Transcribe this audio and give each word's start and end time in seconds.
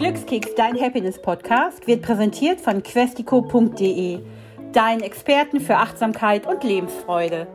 Glückskeks, 0.00 0.54
dein 0.54 0.80
Happiness-Podcast, 0.80 1.86
wird 1.86 2.00
präsentiert 2.00 2.58
von 2.58 2.82
questico.de, 2.82 4.20
deinen 4.72 5.02
Experten 5.02 5.60
für 5.60 5.76
Achtsamkeit 5.76 6.46
und 6.46 6.64
Lebensfreude. 6.64 7.46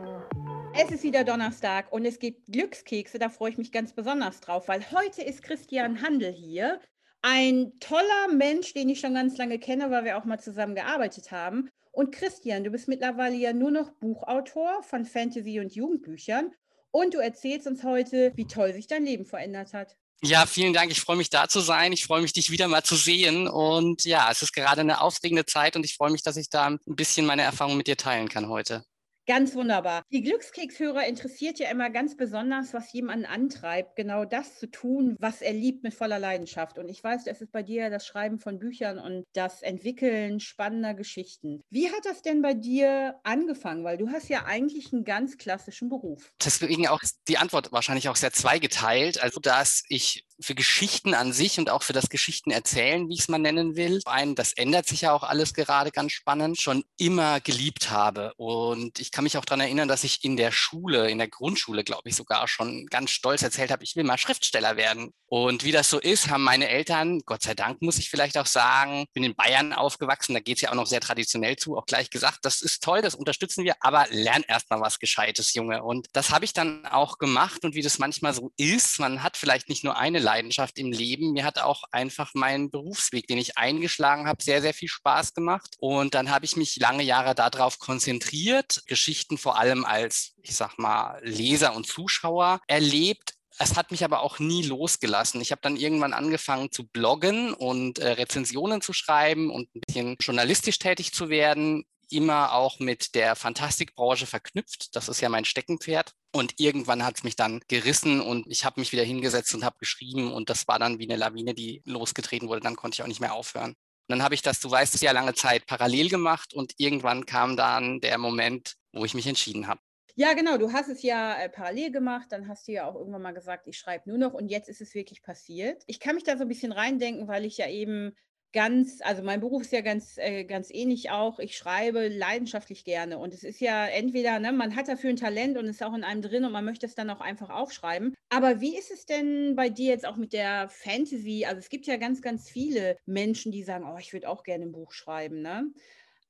Es 0.72 0.92
ist 0.92 1.02
wieder 1.02 1.24
Donnerstag 1.24 1.92
und 1.92 2.04
es 2.04 2.20
gibt 2.20 2.46
Glückskekse, 2.46 3.18
da 3.18 3.30
freue 3.30 3.50
ich 3.50 3.58
mich 3.58 3.72
ganz 3.72 3.94
besonders 3.94 4.40
drauf, 4.40 4.68
weil 4.68 4.88
heute 4.92 5.22
ist 5.22 5.42
Christian 5.42 6.02
Handel 6.02 6.30
hier. 6.30 6.78
Ein 7.20 7.72
toller 7.80 8.28
Mensch, 8.32 8.72
den 8.74 8.90
ich 8.90 9.00
schon 9.00 9.14
ganz 9.14 9.36
lange 9.38 9.58
kenne, 9.58 9.90
weil 9.90 10.04
wir 10.04 10.16
auch 10.16 10.24
mal 10.24 10.38
zusammen 10.38 10.76
gearbeitet 10.76 11.32
haben. 11.32 11.68
Und 11.90 12.12
Christian, 12.12 12.62
du 12.62 12.70
bist 12.70 12.86
mittlerweile 12.86 13.34
ja 13.34 13.52
nur 13.52 13.72
noch 13.72 13.90
Buchautor 13.90 14.84
von 14.84 15.04
Fantasy- 15.04 15.58
und 15.58 15.74
Jugendbüchern. 15.74 16.52
Und 16.92 17.14
du 17.14 17.18
erzählst 17.18 17.66
uns 17.66 17.82
heute, 17.82 18.30
wie 18.36 18.46
toll 18.46 18.72
sich 18.72 18.86
dein 18.86 19.04
Leben 19.04 19.24
verändert 19.24 19.74
hat. 19.74 19.96
Ja, 20.22 20.46
vielen 20.46 20.72
Dank. 20.72 20.90
Ich 20.90 21.00
freue 21.00 21.16
mich 21.16 21.30
da 21.30 21.48
zu 21.48 21.60
sein. 21.60 21.92
Ich 21.92 22.04
freue 22.04 22.22
mich, 22.22 22.32
dich 22.32 22.50
wieder 22.50 22.68
mal 22.68 22.82
zu 22.82 22.96
sehen. 22.96 23.48
Und 23.48 24.04
ja, 24.04 24.30
es 24.30 24.42
ist 24.42 24.52
gerade 24.52 24.80
eine 24.80 25.00
aufregende 25.00 25.44
Zeit 25.46 25.76
und 25.76 25.84
ich 25.84 25.94
freue 25.94 26.10
mich, 26.10 26.22
dass 26.22 26.36
ich 26.36 26.48
da 26.50 26.66
ein 26.66 26.78
bisschen 26.86 27.26
meine 27.26 27.42
Erfahrungen 27.42 27.76
mit 27.76 27.86
dir 27.86 27.96
teilen 27.96 28.28
kann 28.28 28.48
heute. 28.48 28.84
Ganz 29.26 29.54
wunderbar. 29.54 30.02
Die 30.12 30.22
Glückskekshörer 30.22 31.04
interessiert 31.06 31.58
ja 31.58 31.68
immer 31.68 31.90
ganz 31.90 32.16
besonders, 32.16 32.72
was 32.72 32.92
jemanden 32.92 33.26
antreibt, 33.26 33.96
genau 33.96 34.24
das 34.24 34.58
zu 34.58 34.70
tun, 34.70 35.16
was 35.18 35.42
er 35.42 35.52
liebt 35.52 35.82
mit 35.82 35.94
voller 35.94 36.20
Leidenschaft. 36.20 36.78
Und 36.78 36.88
ich 36.88 37.02
weiß, 37.02 37.26
es 37.26 37.40
ist 37.40 37.50
bei 37.50 37.64
dir 37.64 37.90
das 37.90 38.06
Schreiben 38.06 38.38
von 38.38 38.60
Büchern 38.60 38.98
und 38.98 39.24
das 39.32 39.62
Entwickeln 39.62 40.38
spannender 40.38 40.94
Geschichten. 40.94 41.62
Wie 41.70 41.90
hat 41.90 42.04
das 42.04 42.22
denn 42.22 42.40
bei 42.40 42.54
dir 42.54 43.16
angefangen? 43.24 43.82
Weil 43.82 43.98
du 43.98 44.10
hast 44.10 44.28
ja 44.28 44.44
eigentlich 44.44 44.92
einen 44.92 45.04
ganz 45.04 45.38
klassischen 45.38 45.88
Beruf. 45.88 46.32
Deswegen 46.44 46.86
auch 46.86 47.00
die 47.26 47.38
Antwort 47.38 47.72
wahrscheinlich 47.72 48.08
auch 48.08 48.16
sehr 48.16 48.32
zweigeteilt. 48.32 49.20
Also, 49.20 49.40
dass 49.40 49.82
ich 49.88 50.24
für 50.40 50.54
Geschichten 50.54 51.14
an 51.14 51.32
sich 51.32 51.58
und 51.58 51.70
auch 51.70 51.82
für 51.82 51.92
das 51.92 52.08
Geschichtenerzählen, 52.08 53.08
wie 53.08 53.14
ich 53.14 53.20
es 53.20 53.28
mal 53.28 53.38
nennen 53.38 53.76
will, 53.76 54.00
ein, 54.04 54.34
das 54.34 54.52
ändert 54.52 54.86
sich 54.86 55.02
ja 55.02 55.12
auch 55.12 55.22
alles 55.22 55.54
gerade 55.54 55.90
ganz 55.90 56.12
spannend, 56.12 56.60
schon 56.60 56.84
immer 56.98 57.40
geliebt 57.40 57.90
habe. 57.90 58.32
Und 58.36 58.98
ich 58.98 59.10
kann 59.10 59.24
mich 59.24 59.38
auch 59.38 59.44
daran 59.44 59.60
erinnern, 59.60 59.88
dass 59.88 60.04
ich 60.04 60.24
in 60.24 60.36
der 60.36 60.52
Schule, 60.52 61.10
in 61.10 61.18
der 61.18 61.28
Grundschule, 61.28 61.84
glaube 61.84 62.08
ich, 62.08 62.16
sogar 62.16 62.46
schon 62.48 62.86
ganz 62.86 63.10
stolz 63.10 63.42
erzählt 63.42 63.70
habe, 63.70 63.84
ich 63.84 63.96
will 63.96 64.04
mal 64.04 64.18
Schriftsteller 64.18 64.76
werden. 64.76 65.12
Und 65.28 65.64
wie 65.64 65.72
das 65.72 65.90
so 65.90 65.98
ist, 65.98 66.30
haben 66.30 66.44
meine 66.44 66.68
Eltern, 66.68 67.20
Gott 67.24 67.42
sei 67.42 67.54
Dank 67.54 67.82
muss 67.82 67.98
ich 67.98 68.10
vielleicht 68.10 68.38
auch 68.38 68.46
sagen, 68.46 69.06
bin 69.12 69.24
in 69.24 69.34
Bayern 69.34 69.72
aufgewachsen, 69.72 70.34
da 70.34 70.40
geht 70.40 70.58
es 70.58 70.62
ja 70.62 70.70
auch 70.70 70.74
noch 70.74 70.86
sehr 70.86 71.00
traditionell 71.00 71.56
zu, 71.56 71.76
auch 71.76 71.86
gleich 71.86 72.10
gesagt, 72.10 72.40
das 72.42 72.62
ist 72.62 72.82
toll, 72.82 73.02
das 73.02 73.14
unterstützen 73.14 73.64
wir, 73.64 73.74
aber 73.80 74.06
lern 74.10 74.44
erst 74.46 74.70
mal 74.70 74.80
was 74.80 74.98
Gescheites, 74.98 75.54
Junge. 75.54 75.82
Und 75.82 76.06
das 76.12 76.30
habe 76.30 76.44
ich 76.44 76.52
dann 76.52 76.86
auch 76.86 77.18
gemacht 77.18 77.64
und 77.64 77.74
wie 77.74 77.82
das 77.82 77.98
manchmal 77.98 78.34
so 78.34 78.52
ist, 78.56 79.00
man 79.00 79.22
hat 79.22 79.36
vielleicht 79.36 79.68
nicht 79.68 79.82
nur 79.82 79.96
eine 79.96 80.20
Leidenschaft 80.26 80.78
im 80.78 80.90
Leben, 80.90 81.32
mir 81.32 81.44
hat 81.44 81.58
auch 81.58 81.84
einfach 81.92 82.32
mein 82.34 82.70
Berufsweg, 82.70 83.28
den 83.28 83.38
ich 83.38 83.56
eingeschlagen 83.56 84.26
habe, 84.26 84.42
sehr, 84.42 84.60
sehr 84.60 84.74
viel 84.74 84.88
Spaß 84.88 85.34
gemacht. 85.34 85.76
Und 85.78 86.14
dann 86.14 86.30
habe 86.30 86.44
ich 86.44 86.56
mich 86.56 86.76
lange 86.76 87.04
Jahre 87.04 87.36
darauf 87.36 87.78
konzentriert, 87.78 88.82
Geschichten 88.86 89.38
vor 89.38 89.58
allem 89.58 89.84
als, 89.84 90.32
ich 90.42 90.56
sag 90.56 90.78
mal, 90.78 91.20
Leser 91.22 91.74
und 91.76 91.86
Zuschauer 91.86 92.60
erlebt, 92.66 93.34
es 93.58 93.74
hat 93.74 93.90
mich 93.90 94.04
aber 94.04 94.20
auch 94.20 94.38
nie 94.38 94.62
losgelassen. 94.62 95.40
Ich 95.40 95.50
habe 95.50 95.62
dann 95.62 95.76
irgendwann 95.76 96.12
angefangen 96.12 96.70
zu 96.70 96.86
bloggen 96.86 97.54
und 97.54 97.98
äh, 97.98 98.08
Rezensionen 98.08 98.82
zu 98.82 98.92
schreiben 98.92 99.50
und 99.50 99.74
ein 99.74 99.80
bisschen 99.86 100.16
journalistisch 100.20 100.78
tätig 100.78 101.14
zu 101.14 101.30
werden, 101.30 101.86
immer 102.10 102.52
auch 102.52 102.78
mit 102.78 103.14
der 103.14 103.34
Fantastikbranche 103.34 104.26
verknüpft. 104.26 104.94
Das 104.94 105.08
ist 105.08 105.20
ja 105.20 105.28
mein 105.28 105.44
Steckenpferd. 105.44 106.12
Und 106.36 106.60
irgendwann 106.60 107.02
hat 107.02 107.16
es 107.16 107.24
mich 107.24 107.34
dann 107.34 107.62
gerissen 107.66 108.20
und 108.20 108.46
ich 108.46 108.66
habe 108.66 108.78
mich 108.78 108.92
wieder 108.92 109.02
hingesetzt 109.02 109.54
und 109.54 109.64
habe 109.64 109.78
geschrieben 109.78 110.34
und 110.34 110.50
das 110.50 110.68
war 110.68 110.78
dann 110.78 110.98
wie 110.98 111.08
eine 111.08 111.16
Lawine, 111.16 111.54
die 111.54 111.80
losgetreten 111.86 112.50
wurde. 112.50 112.60
Dann 112.60 112.76
konnte 112.76 112.96
ich 112.96 113.02
auch 113.02 113.06
nicht 113.06 113.20
mehr 113.20 113.32
aufhören. 113.32 113.70
Und 113.70 113.76
dann 114.08 114.22
habe 114.22 114.34
ich 114.34 114.42
das, 114.42 114.60
du 114.60 114.70
weißt 114.70 114.94
es 114.94 115.00
ja, 115.00 115.12
lange 115.12 115.32
Zeit 115.32 115.66
parallel 115.66 116.10
gemacht 116.10 116.52
und 116.52 116.74
irgendwann 116.76 117.24
kam 117.24 117.56
dann 117.56 118.00
der 118.00 118.18
Moment, 118.18 118.74
wo 118.92 119.06
ich 119.06 119.14
mich 119.14 119.26
entschieden 119.26 119.66
habe. 119.66 119.80
Ja, 120.14 120.34
genau, 120.34 120.58
du 120.58 120.72
hast 120.74 120.88
es 120.90 121.02
ja 121.02 121.40
äh, 121.40 121.48
parallel 121.48 121.90
gemacht, 121.90 122.26
dann 122.28 122.48
hast 122.48 122.68
du 122.68 122.72
ja 122.72 122.86
auch 122.86 122.96
irgendwann 122.96 123.22
mal 123.22 123.32
gesagt, 123.32 123.66
ich 123.66 123.78
schreibe 123.78 124.10
nur 124.10 124.18
noch 124.18 124.34
und 124.34 124.48
jetzt 124.48 124.68
ist 124.68 124.82
es 124.82 124.94
wirklich 124.94 125.22
passiert. 125.22 125.84
Ich 125.86 126.00
kann 126.00 126.16
mich 126.16 126.24
da 126.24 126.36
so 126.36 126.42
ein 126.42 126.48
bisschen 126.48 126.72
reindenken, 126.72 127.28
weil 127.28 127.46
ich 127.46 127.56
ja 127.56 127.68
eben 127.70 128.14
ganz, 128.52 129.00
also 129.02 129.22
mein 129.22 129.40
Beruf 129.40 129.62
ist 129.62 129.72
ja 129.72 129.80
ganz, 129.82 130.16
äh, 130.18 130.44
ganz 130.44 130.70
ähnlich 130.70 131.10
auch. 131.10 131.38
Ich 131.38 131.56
schreibe 131.56 132.08
leidenschaftlich 132.08 132.84
gerne 132.84 133.18
und 133.18 133.34
es 133.34 133.44
ist 133.44 133.60
ja 133.60 133.86
entweder, 133.86 134.38
ne, 134.38 134.52
man 134.52 134.76
hat 134.76 134.88
dafür 134.88 135.10
ein 135.10 135.16
Talent 135.16 135.58
und 135.58 135.66
ist 135.66 135.82
auch 135.82 135.94
in 135.94 136.04
einem 136.04 136.22
drin 136.22 136.44
und 136.44 136.52
man 136.52 136.64
möchte 136.64 136.86
es 136.86 136.94
dann 136.94 137.10
auch 137.10 137.20
einfach 137.20 137.50
aufschreiben. 137.50 138.14
Aber 138.30 138.60
wie 138.60 138.76
ist 138.76 138.90
es 138.90 139.06
denn 139.06 139.54
bei 139.56 139.68
dir 139.68 139.86
jetzt 139.88 140.06
auch 140.06 140.16
mit 140.16 140.32
der 140.32 140.68
Fantasy? 140.68 141.44
Also 141.46 141.58
es 141.58 141.68
gibt 141.68 141.86
ja 141.86 141.96
ganz, 141.96 142.22
ganz 142.22 142.48
viele 142.50 142.96
Menschen, 143.06 143.52
die 143.52 143.62
sagen, 143.62 143.84
oh, 143.92 143.98
ich 143.98 144.12
würde 144.12 144.28
auch 144.28 144.42
gerne 144.42 144.64
ein 144.64 144.72
Buch 144.72 144.92
schreiben, 144.92 145.42
ne? 145.42 145.70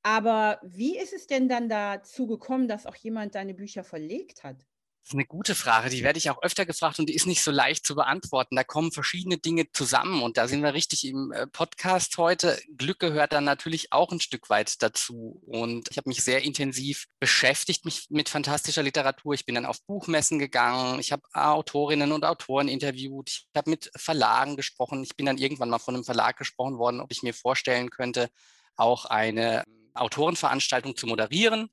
Aber 0.03 0.61
wie 0.65 0.99
ist 0.99 1.13
es 1.13 1.27
denn 1.27 1.49
dann 1.49 1.69
dazu 1.69 2.27
gekommen, 2.27 2.69
dass 2.69 2.87
auch 2.87 2.97
jemand 2.97 3.35
deine 3.35 3.55
Bücher 3.55 3.85
verlegt 3.85 4.45
hat? 4.45 4.67
Das 5.07 5.13
ist 5.13 5.19
eine 5.19 5.27
gute 5.27 5.55
Frage, 5.55 5.89
die 5.89 6.03
werde 6.03 6.19
ich 6.19 6.31
auch 6.31 6.43
öfter 6.43 6.67
gefragt 6.67 6.99
und 6.99 7.09
die 7.09 7.15
ist 7.15 7.29
nicht 7.29 7.45
so 7.45 7.53
leicht 7.53 7.87
zu 7.87 7.95
beantworten. 7.95 8.57
Da 8.57 8.65
kommen 8.65 8.91
verschiedene 8.91 9.39
Dinge 9.39 9.71
zusammen 9.71 10.21
und 10.21 10.37
da 10.37 10.49
sind 10.49 10.65
wir 10.65 10.75
richtig 10.75 11.07
im 11.07 11.31
äh, 11.31 11.47
Podcast 11.47 12.19
heute. 12.19 12.61
Glück 12.77 12.99
gehört 12.99 13.33
dann 13.33 13.45
natürlich 13.45 13.93
auch 13.93 14.11
ein 14.11 14.19
Stück 14.19 14.51
weit 14.51 14.83
dazu 14.83 15.41
und 15.47 15.89
ich 15.93 15.97
habe 15.97 16.09
mich 16.09 16.25
sehr 16.25 16.43
intensiv 16.43 17.07
beschäftigt 17.21 17.85
mich 17.85 18.09
mit 18.11 18.29
fantastischer 18.29 18.83
Literatur. 18.83 19.35
Ich 19.35 19.47
bin 19.47 19.55
dann 19.55 19.65
auf 19.65 19.81
Buchmessen 19.87 20.41
gegangen, 20.41 20.99
ich 20.99 21.13
habe 21.13 21.23
Autorinnen 21.35 22.11
und 22.11 22.25
Autoren 22.25 22.67
interviewt, 22.67 23.31
ich 23.31 23.49
habe 23.57 23.71
mit 23.71 23.93
Verlagen 23.95 24.57
gesprochen. 24.57 25.05
Ich 25.05 25.15
bin 25.15 25.27
dann 25.27 25.39
irgendwann 25.39 25.71
mal 25.71 25.79
von 25.79 25.95
einem 25.95 26.03
Verlag 26.03 26.37
gesprochen 26.37 26.79
worden, 26.79 27.01
ob 27.01 27.13
ich 27.13 27.23
mir 27.23 27.33
vorstellen 27.33 27.91
könnte, 27.91 28.29
auch 28.75 29.05
eine 29.05 29.63
Autorenveranstaltung 29.95 30.97
zu 30.97 31.07
moderieren. 31.07 31.71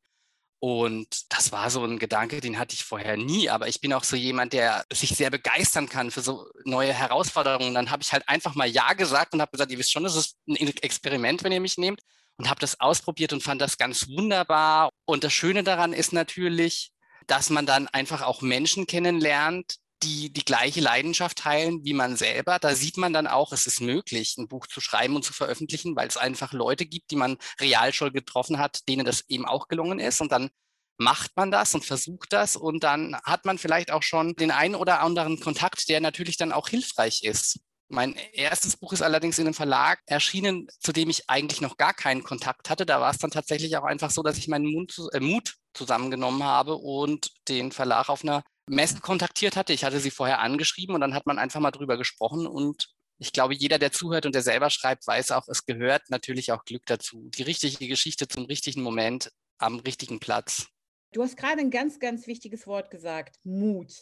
Und 0.63 1.29
das 1.33 1.51
war 1.51 1.69
so 1.69 1.83
ein 1.83 1.99
Gedanke, 1.99 2.39
den 2.39 2.57
hatte 2.57 2.73
ich 2.73 2.85
vorher 2.85 3.17
nie. 3.17 3.49
Aber 3.49 3.67
ich 3.67 3.81
bin 3.81 3.91
auch 3.91 4.05
so 4.05 4.15
jemand, 4.15 4.53
der 4.53 4.85
sich 4.93 5.09
sehr 5.09 5.29
begeistern 5.29 5.89
kann 5.89 6.09
für 6.09 6.21
so 6.21 6.47
neue 6.63 6.93
Herausforderungen. 6.93 7.73
Dann 7.73 7.91
habe 7.91 8.01
ich 8.01 8.13
halt 8.13 8.29
einfach 8.29 8.55
mal 8.55 8.69
Ja 8.69 8.93
gesagt 8.93 9.33
und 9.33 9.41
habe 9.41 9.51
gesagt, 9.51 9.71
ihr 9.73 9.77
wisst 9.77 9.91
schon, 9.91 10.05
das 10.05 10.15
ist 10.15 10.37
ein 10.47 10.55
Experiment, 10.55 11.43
wenn 11.43 11.51
ihr 11.51 11.59
mich 11.59 11.77
nehmt. 11.77 11.99
Und 12.37 12.49
habe 12.49 12.61
das 12.61 12.79
ausprobiert 12.79 13.33
und 13.33 13.43
fand 13.43 13.61
das 13.61 13.77
ganz 13.77 14.07
wunderbar. 14.07 14.87
Und 15.03 15.25
das 15.25 15.33
Schöne 15.33 15.65
daran 15.65 15.91
ist 15.91 16.13
natürlich, 16.13 16.93
dass 17.27 17.49
man 17.49 17.65
dann 17.65 17.89
einfach 17.89 18.21
auch 18.21 18.41
Menschen 18.41 18.87
kennenlernt, 18.87 19.79
die 20.03 20.31
die 20.31 20.45
gleiche 20.45 20.81
Leidenschaft 20.81 21.39
teilen 21.39 21.83
wie 21.83 21.93
man 21.93 22.17
selber. 22.17 22.59
Da 22.59 22.75
sieht 22.75 22.97
man 22.97 23.13
dann 23.13 23.27
auch, 23.27 23.51
es 23.53 23.67
ist 23.67 23.81
möglich, 23.81 24.35
ein 24.37 24.47
Buch 24.47 24.67
zu 24.67 24.81
schreiben 24.81 25.15
und 25.15 25.23
zu 25.23 25.33
veröffentlichen, 25.33 25.95
weil 25.95 26.07
es 26.07 26.17
einfach 26.17 26.53
Leute 26.53 26.85
gibt, 26.85 27.11
die 27.11 27.15
man 27.15 27.37
real 27.59 27.93
schon 27.93 28.13
getroffen 28.13 28.59
hat, 28.59 28.87
denen 28.87 29.05
das 29.05 29.23
eben 29.29 29.45
auch 29.45 29.67
gelungen 29.67 29.99
ist. 29.99 30.21
Und 30.21 30.31
dann 30.31 30.49
macht 30.97 31.31
man 31.35 31.51
das 31.51 31.73
und 31.73 31.85
versucht 31.85 32.33
das 32.33 32.55
und 32.55 32.83
dann 32.83 33.15
hat 33.23 33.45
man 33.45 33.57
vielleicht 33.57 33.91
auch 33.91 34.03
schon 34.03 34.35
den 34.35 34.51
einen 34.51 34.75
oder 34.75 35.01
anderen 35.01 35.39
Kontakt, 35.39 35.89
der 35.89 36.01
natürlich 36.01 36.37
dann 36.37 36.51
auch 36.51 36.69
hilfreich 36.69 37.23
ist. 37.23 37.59
Mein 37.89 38.15
erstes 38.33 38.77
Buch 38.77 38.93
ist 38.93 39.01
allerdings 39.01 39.37
in 39.37 39.45
einem 39.45 39.53
Verlag 39.53 39.99
erschienen, 40.05 40.67
zu 40.79 40.91
dem 40.93 41.09
ich 41.09 41.29
eigentlich 41.29 41.61
noch 41.61 41.77
gar 41.77 41.93
keinen 41.93 42.23
Kontakt 42.23 42.69
hatte. 42.69 42.85
Da 42.85 42.99
war 42.99 43.11
es 43.11 43.19
dann 43.19 43.29
tatsächlich 43.29 43.77
auch 43.77 43.83
einfach 43.83 44.09
so, 44.09 44.23
dass 44.23 44.37
ich 44.37 44.47
meinen 44.47 44.65
Mut, 44.65 44.97
äh, 45.11 45.19
Mut 45.19 45.55
zusammengenommen 45.73 46.43
habe 46.43 46.75
und 46.75 47.31
den 47.47 47.71
Verlag 47.71 48.09
auf 48.09 48.23
einer 48.23 48.43
Messe 48.67 48.99
kontaktiert 49.01 49.55
hatte. 49.55 49.73
Ich 49.73 49.83
hatte 49.83 49.99
sie 49.99 50.11
vorher 50.11 50.39
angeschrieben 50.39 50.95
und 50.95 51.01
dann 51.01 51.13
hat 51.13 51.25
man 51.25 51.39
einfach 51.39 51.59
mal 51.59 51.71
drüber 51.71 51.97
gesprochen 51.97 52.47
und 52.47 52.87
ich 53.19 53.31
glaube, 53.31 53.53
jeder, 53.53 53.79
der 53.79 53.91
zuhört 53.91 54.25
und 54.25 54.35
der 54.35 54.41
selber 54.41 54.69
schreibt, 54.69 55.07
weiß 55.07 55.31
auch, 55.31 55.47
es 55.47 55.65
gehört 55.65 56.09
natürlich 56.09 56.51
auch 56.51 56.65
Glück 56.65 56.85
dazu. 56.85 57.29
Die 57.29 57.43
richtige 57.43 57.87
Geschichte 57.87 58.27
zum 58.27 58.45
richtigen 58.45 58.81
Moment 58.81 59.31
am 59.59 59.79
richtigen 59.79 60.19
Platz. 60.19 60.67
Du 61.13 61.21
hast 61.21 61.37
gerade 61.37 61.61
ein 61.61 61.69
ganz, 61.69 61.99
ganz 61.99 62.27
wichtiges 62.27 62.65
Wort 62.67 62.89
gesagt, 62.89 63.37
Mut. 63.43 63.93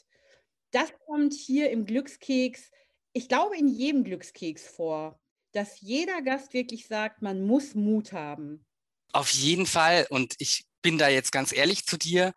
Das 0.71 0.91
kommt 1.05 1.33
hier 1.33 1.69
im 1.69 1.85
Glückskeks, 1.85 2.71
ich 3.13 3.27
glaube, 3.27 3.57
in 3.57 3.67
jedem 3.67 4.03
Glückskeks 4.05 4.67
vor, 4.67 5.19
dass 5.51 5.81
jeder 5.81 6.21
Gast 6.21 6.53
wirklich 6.53 6.88
sagt, 6.88 7.21
man 7.21 7.41
muss 7.41 7.75
Mut 7.75 8.13
haben. 8.13 8.65
Auf 9.12 9.30
jeden 9.31 9.65
Fall. 9.65 10.07
Und 10.09 10.36
ich 10.39 10.65
bin 10.81 10.97
da 10.97 11.09
jetzt 11.09 11.31
ganz 11.31 11.51
ehrlich 11.51 11.86
zu 11.86 11.97
dir. 11.97 12.33